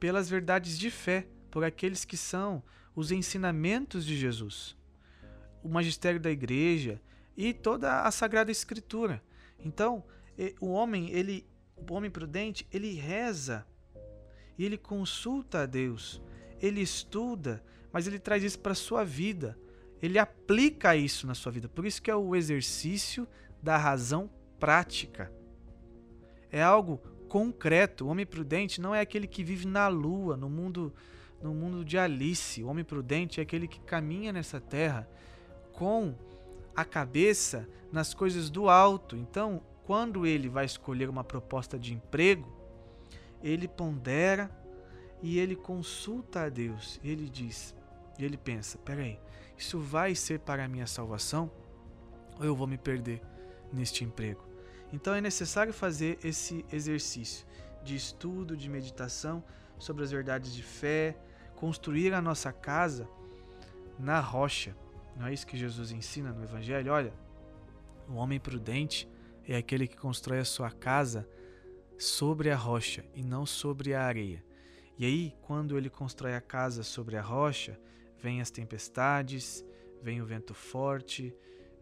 pelas 0.00 0.30
verdades 0.30 0.78
de 0.78 0.90
fé, 0.90 1.26
por 1.50 1.64
aqueles 1.64 2.02
que 2.04 2.16
são 2.16 2.62
os 2.94 3.12
ensinamentos 3.12 4.06
de 4.06 4.16
Jesus, 4.16 4.74
o 5.62 5.68
magistério 5.68 6.18
da 6.18 6.30
igreja 6.30 6.98
e 7.36 7.52
toda 7.52 8.02
a 8.02 8.10
sagrada 8.10 8.50
escritura. 8.50 9.22
Então, 9.58 10.04
o 10.60 10.68
homem, 10.68 11.10
ele, 11.10 11.46
o 11.76 11.92
homem 11.92 12.10
prudente, 12.10 12.66
ele 12.72 12.94
reza 12.94 13.66
e 14.58 14.64
ele 14.64 14.78
consulta 14.78 15.62
a 15.62 15.66
Deus 15.66 16.22
ele 16.60 16.80
estuda, 16.80 17.62
mas 17.92 18.06
ele 18.06 18.18
traz 18.18 18.42
isso 18.42 18.58
para 18.58 18.72
a 18.72 18.76
sua 18.76 19.04
vida. 19.04 19.58
Ele 20.02 20.18
aplica 20.18 20.96
isso 20.96 21.26
na 21.26 21.34
sua 21.34 21.52
vida. 21.52 21.68
Por 21.68 21.86
isso 21.86 22.02
que 22.02 22.10
é 22.10 22.14
o 22.14 22.34
exercício 22.34 23.26
da 23.62 23.76
razão 23.76 24.30
prática. 24.58 25.32
É 26.50 26.62
algo 26.62 26.98
concreto. 27.28 28.04
O 28.04 28.08
homem 28.08 28.26
prudente 28.26 28.80
não 28.80 28.94
é 28.94 29.00
aquele 29.00 29.26
que 29.26 29.42
vive 29.42 29.66
na 29.66 29.88
lua, 29.88 30.36
no 30.36 30.48
mundo, 30.48 30.92
no 31.42 31.54
mundo 31.54 31.84
de 31.84 31.98
Alice. 31.98 32.62
O 32.62 32.68
homem 32.68 32.84
prudente 32.84 33.40
é 33.40 33.42
aquele 33.42 33.66
que 33.66 33.80
caminha 33.80 34.32
nessa 34.32 34.60
terra 34.60 35.08
com 35.72 36.14
a 36.76 36.84
cabeça 36.84 37.66
nas 37.90 38.12
coisas 38.12 38.50
do 38.50 38.68
alto. 38.68 39.16
Então, 39.16 39.62
quando 39.84 40.26
ele 40.26 40.48
vai 40.48 40.64
escolher 40.64 41.08
uma 41.08 41.24
proposta 41.24 41.78
de 41.78 41.94
emprego, 41.94 42.52
ele 43.42 43.66
pondera 43.66 44.50
e 45.22 45.38
ele 45.38 45.56
consulta 45.56 46.42
a 46.42 46.48
Deus. 46.48 47.00
Ele 47.02 47.28
diz, 47.28 47.74
e 48.18 48.24
ele 48.24 48.36
pensa: 48.36 48.78
peraí, 48.78 49.18
isso 49.56 49.78
vai 49.80 50.14
ser 50.14 50.40
para 50.40 50.64
a 50.64 50.68
minha 50.68 50.86
salvação? 50.86 51.50
Ou 52.38 52.44
eu 52.44 52.54
vou 52.54 52.66
me 52.66 52.76
perder 52.76 53.22
neste 53.72 54.04
emprego? 54.04 54.44
Então 54.92 55.14
é 55.14 55.20
necessário 55.20 55.72
fazer 55.72 56.18
esse 56.22 56.64
exercício 56.72 57.46
de 57.82 57.96
estudo, 57.96 58.56
de 58.56 58.68
meditação 58.68 59.42
sobre 59.78 60.04
as 60.04 60.10
verdades 60.10 60.52
de 60.54 60.62
fé, 60.62 61.16
construir 61.54 62.12
a 62.12 62.20
nossa 62.20 62.52
casa 62.52 63.08
na 63.98 64.20
rocha. 64.20 64.76
Não 65.16 65.26
é 65.26 65.32
isso 65.32 65.46
que 65.46 65.56
Jesus 65.56 65.90
ensina 65.90 66.32
no 66.32 66.44
Evangelho? 66.44 66.92
Olha, 66.92 67.12
o 68.08 68.14
homem 68.14 68.38
prudente, 68.38 69.08
é 69.48 69.56
aquele 69.56 69.86
que 69.86 69.96
constrói 69.96 70.40
a 70.40 70.44
sua 70.44 70.70
casa 70.70 71.28
sobre 71.98 72.50
a 72.50 72.56
rocha 72.56 73.04
e 73.14 73.22
não 73.22 73.46
sobre 73.46 73.94
a 73.94 74.02
areia. 74.02 74.44
E 74.98 75.06
aí, 75.06 75.34
quando 75.42 75.76
ele 75.76 75.88
constrói 75.88 76.34
a 76.34 76.40
casa 76.40 76.82
sobre 76.82 77.16
a 77.16 77.22
rocha, 77.22 77.78
vem 78.18 78.40
as 78.40 78.50
tempestades, 78.50 79.64
vem 80.02 80.20
o 80.20 80.26
vento 80.26 80.52
forte, 80.52 81.34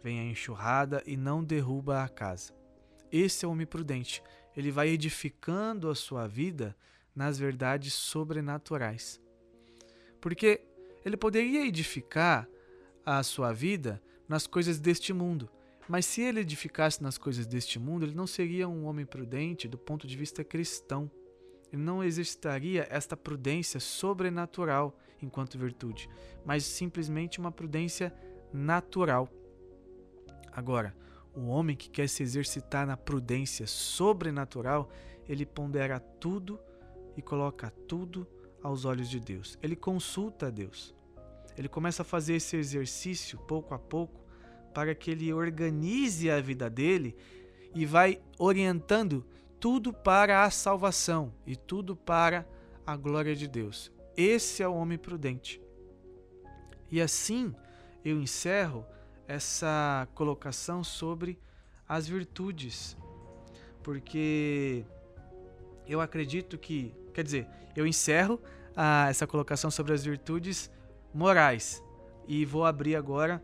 vem 0.02 0.20
a 0.20 0.24
enxurrada 0.24 1.02
e 1.06 1.16
não 1.16 1.42
derruba 1.42 2.02
a 2.02 2.08
casa. 2.08 2.52
Esse 3.10 3.44
é 3.44 3.48
o 3.48 3.52
homem 3.52 3.66
prudente. 3.66 4.22
Ele 4.56 4.70
vai 4.70 4.88
edificando 4.88 5.88
a 5.88 5.94
sua 5.94 6.26
vida 6.26 6.76
nas 7.14 7.38
verdades 7.38 7.94
sobrenaturais. 7.94 9.20
Porque 10.20 10.60
ele 11.04 11.16
poderia 11.16 11.66
edificar 11.66 12.48
a 13.04 13.22
sua 13.22 13.52
vida 13.52 14.02
nas 14.28 14.46
coisas 14.46 14.78
deste 14.78 15.12
mundo. 15.12 15.50
Mas 15.88 16.06
se 16.06 16.22
ele 16.22 16.40
edificasse 16.40 17.02
nas 17.02 17.18
coisas 17.18 17.46
deste 17.46 17.78
mundo, 17.78 18.04
ele 18.04 18.14
não 18.14 18.26
seria 18.26 18.68
um 18.68 18.86
homem 18.86 19.04
prudente 19.04 19.68
do 19.68 19.76
ponto 19.76 20.06
de 20.06 20.16
vista 20.16 20.42
cristão. 20.42 21.10
Ele 21.72 21.82
não 21.82 22.02
exercitaria 22.02 22.86
esta 22.90 23.16
prudência 23.16 23.78
sobrenatural 23.80 24.96
enquanto 25.20 25.58
virtude, 25.58 26.08
mas 26.44 26.64
simplesmente 26.64 27.38
uma 27.38 27.52
prudência 27.52 28.14
natural. 28.52 29.28
Agora, 30.52 30.94
o 31.34 31.46
homem 31.46 31.76
que 31.76 31.90
quer 31.90 32.08
se 32.08 32.22
exercitar 32.22 32.86
na 32.86 32.96
prudência 32.96 33.66
sobrenatural, 33.66 34.88
ele 35.28 35.44
pondera 35.44 35.98
tudo 35.98 36.60
e 37.16 37.22
coloca 37.22 37.70
tudo 37.88 38.26
aos 38.62 38.84
olhos 38.84 39.10
de 39.10 39.18
Deus. 39.18 39.58
Ele 39.62 39.76
consulta 39.76 40.46
a 40.46 40.50
Deus. 40.50 40.93
Ele 41.56 41.68
começa 41.68 42.02
a 42.02 42.04
fazer 42.04 42.34
esse 42.34 42.56
exercício 42.56 43.38
pouco 43.38 43.74
a 43.74 43.78
pouco 43.78 44.20
para 44.72 44.94
que 44.94 45.10
ele 45.10 45.32
organize 45.32 46.30
a 46.30 46.40
vida 46.40 46.68
dele 46.68 47.14
e 47.74 47.86
vai 47.86 48.20
orientando 48.38 49.24
tudo 49.60 49.92
para 49.92 50.44
a 50.44 50.50
salvação 50.50 51.32
e 51.46 51.56
tudo 51.56 51.96
para 51.96 52.46
a 52.86 52.96
glória 52.96 53.34
de 53.34 53.48
Deus. 53.48 53.90
Esse 54.16 54.62
é 54.62 54.68
o 54.68 54.74
homem 54.74 54.98
prudente. 54.98 55.60
E 56.90 57.00
assim 57.00 57.54
eu 58.04 58.20
encerro 58.20 58.84
essa 59.26 60.06
colocação 60.14 60.84
sobre 60.84 61.38
as 61.88 62.06
virtudes, 62.06 62.96
porque 63.82 64.84
eu 65.86 66.00
acredito 66.00 66.58
que, 66.58 66.94
quer 67.12 67.22
dizer, 67.22 67.46
eu 67.74 67.86
encerro 67.86 68.40
a, 68.76 69.08
essa 69.08 69.26
colocação 69.26 69.70
sobre 69.70 69.92
as 69.92 70.04
virtudes 70.04 70.70
morais 71.14 71.82
e 72.26 72.44
vou 72.44 72.64
abrir 72.64 72.96
agora 72.96 73.42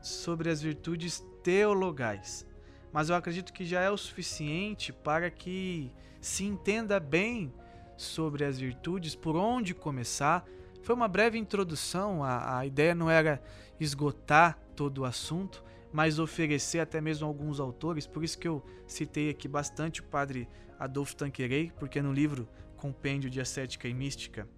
sobre 0.00 0.48
as 0.48 0.62
virtudes 0.62 1.24
teologais. 1.42 2.46
Mas 2.92 3.08
eu 3.08 3.14
acredito 3.14 3.52
que 3.52 3.64
já 3.64 3.80
é 3.80 3.90
o 3.90 3.96
suficiente 3.96 4.92
para 4.92 5.30
que 5.30 5.92
se 6.20 6.44
entenda 6.44 6.98
bem 6.98 7.52
sobre 7.96 8.44
as 8.44 8.58
virtudes, 8.58 9.14
por 9.14 9.36
onde 9.36 9.74
começar. 9.74 10.44
Foi 10.82 10.94
uma 10.94 11.06
breve 11.06 11.38
introdução, 11.38 12.24
a, 12.24 12.58
a 12.58 12.66
ideia 12.66 12.94
não 12.94 13.10
era 13.10 13.42
esgotar 13.78 14.58
todo 14.74 14.98
o 14.98 15.04
assunto, 15.04 15.62
mas 15.92 16.18
oferecer 16.18 16.80
até 16.80 17.00
mesmo 17.00 17.26
alguns 17.26 17.60
autores, 17.60 18.06
por 18.06 18.24
isso 18.24 18.38
que 18.38 18.48
eu 18.48 18.64
citei 18.86 19.28
aqui 19.28 19.46
bastante 19.46 20.00
o 20.00 20.04
padre 20.04 20.48
Adolfo 20.78 21.16
Tanquerei, 21.16 21.70
porque 21.78 22.00
no 22.00 22.12
livro 22.12 22.48
Compêndio 22.76 23.28
de 23.28 23.40
Ascética 23.40 23.86
e 23.86 23.92
Mística, 23.92 24.48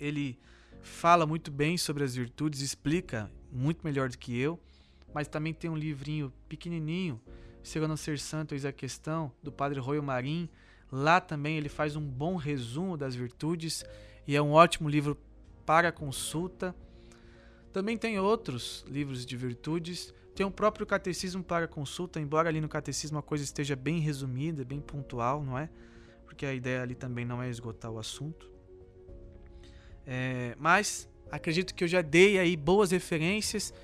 ele 0.00 0.38
fala 0.80 1.26
muito 1.26 1.50
bem 1.50 1.76
sobre 1.76 2.04
as 2.04 2.14
virtudes, 2.14 2.60
explica 2.60 3.30
muito 3.50 3.84
melhor 3.84 4.08
do 4.08 4.18
que 4.18 4.38
eu, 4.38 4.58
mas 5.12 5.28
também 5.28 5.52
tem 5.52 5.70
um 5.70 5.76
livrinho 5.76 6.32
pequenininho, 6.48 7.20
Chega 7.68 7.86
não 7.86 7.98
ser 7.98 8.18
santo, 8.18 8.54
eis 8.54 8.64
a 8.64 8.72
questão, 8.72 9.30
do 9.42 9.52
padre 9.52 9.78
Royo 9.78 10.02
Marim. 10.02 10.48
Lá 10.90 11.20
também 11.20 11.58
ele 11.58 11.68
faz 11.68 11.96
um 11.96 12.00
bom 12.00 12.36
resumo 12.36 12.96
das 12.96 13.14
virtudes 13.14 13.84
e 14.26 14.34
é 14.34 14.40
um 14.40 14.52
ótimo 14.52 14.88
livro 14.88 15.18
para 15.66 15.92
consulta. 15.92 16.74
Também 17.70 17.98
tem 17.98 18.18
outros 18.18 18.86
livros 18.88 19.26
de 19.26 19.36
virtudes. 19.36 20.14
Tem 20.34 20.46
o 20.46 20.50
próprio 20.50 20.86
Catecismo 20.86 21.44
para 21.44 21.68
consulta, 21.68 22.18
embora 22.18 22.48
ali 22.48 22.58
no 22.58 22.70
Catecismo 22.70 23.18
a 23.18 23.22
coisa 23.22 23.44
esteja 23.44 23.76
bem 23.76 23.98
resumida, 23.98 24.64
bem 24.64 24.80
pontual, 24.80 25.44
não 25.44 25.58
é? 25.58 25.68
Porque 26.24 26.46
a 26.46 26.54
ideia 26.54 26.80
ali 26.80 26.94
também 26.94 27.26
não 27.26 27.42
é 27.42 27.50
esgotar 27.50 27.90
o 27.90 27.98
assunto. 27.98 28.50
É, 30.10 30.56
mas 30.58 31.06
acredito 31.30 31.74
que 31.74 31.84
eu 31.84 31.88
já 31.88 32.00
dei 32.00 32.38
aí 32.38 32.56
boas 32.56 32.92
referências 32.92 33.74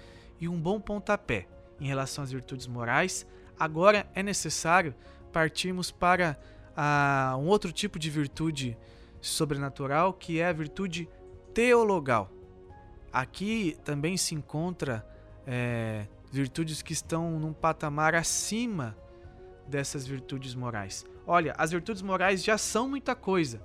e 0.41 0.49
um 0.49 0.59
bom 0.59 0.81
pontapé 0.81 1.47
em 1.79 1.87
relação 1.87 2.25
às 2.25 2.33
virtudes 2.33 2.67
morais. 2.67 3.27
Agora 3.61 4.09
é 4.15 4.23
necessário 4.23 4.95
partirmos 5.31 5.91
para 5.91 6.39
a, 6.75 7.37
um 7.39 7.47
outro 7.47 7.71
tipo 7.71 7.99
de 7.99 8.09
virtude 8.09 8.75
sobrenatural, 9.21 10.15
que 10.15 10.41
é 10.41 10.47
a 10.47 10.53
virtude 10.53 11.07
teologal. 11.53 12.31
Aqui 13.13 13.77
também 13.85 14.17
se 14.17 14.35
encontra 14.35 15.07
é, 15.47 16.07
virtudes 16.33 16.81
que 16.81 16.95
estão 16.95 17.39
num 17.39 17.53
patamar 17.53 18.15
acima 18.15 18.97
dessas 19.69 20.07
virtudes 20.07 20.55
morais. 20.55 21.05
Olha, 21.27 21.55
as 21.59 21.71
virtudes 21.71 22.01
morais 22.01 22.43
já 22.43 22.57
são 22.57 22.89
muita 22.89 23.15
coisa, 23.15 23.63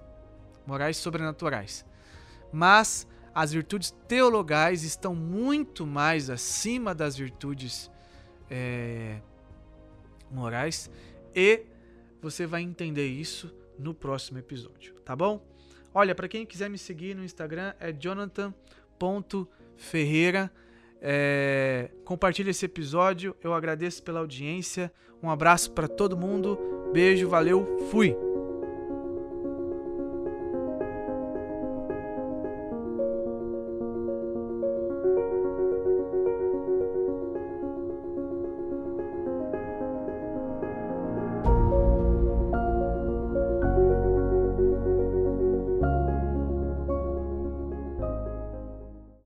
morais 0.67 0.97
sobrenaturais. 0.97 1.85
Mas 2.51 3.07
as 3.33 3.51
virtudes 3.51 3.91
teologais 4.07 4.83
estão 4.83 5.15
muito 5.15 5.85
mais 5.85 6.29
acima 6.29 6.95
das 6.95 7.15
virtudes 7.15 7.89
é, 8.49 9.19
morais 10.31 10.89
e 11.35 11.63
você 12.21 12.45
vai 12.45 12.61
entender 12.61 13.07
isso 13.07 13.53
no 13.77 13.93
próximo 13.93 14.39
episódio, 14.39 14.93
tá 15.05 15.15
bom? 15.15 15.41
Olha, 15.93 16.13
para 16.13 16.27
quem 16.27 16.45
quiser 16.45 16.69
me 16.69 16.77
seguir 16.77 17.15
no 17.15 17.23
Instagram 17.23 17.73
é 17.79 17.93
jonathan.ferreira. 17.93 20.51
É, 21.01 21.89
compartilhe 22.03 22.49
esse 22.49 22.65
episódio, 22.65 23.33
eu 23.41 23.53
agradeço 23.53 24.03
pela 24.03 24.19
audiência. 24.19 24.91
Um 25.23 25.29
abraço 25.29 25.71
para 25.71 25.87
todo 25.87 26.17
mundo, 26.17 26.59
beijo, 26.93 27.29
valeu, 27.29 27.77
fui! 27.89 28.28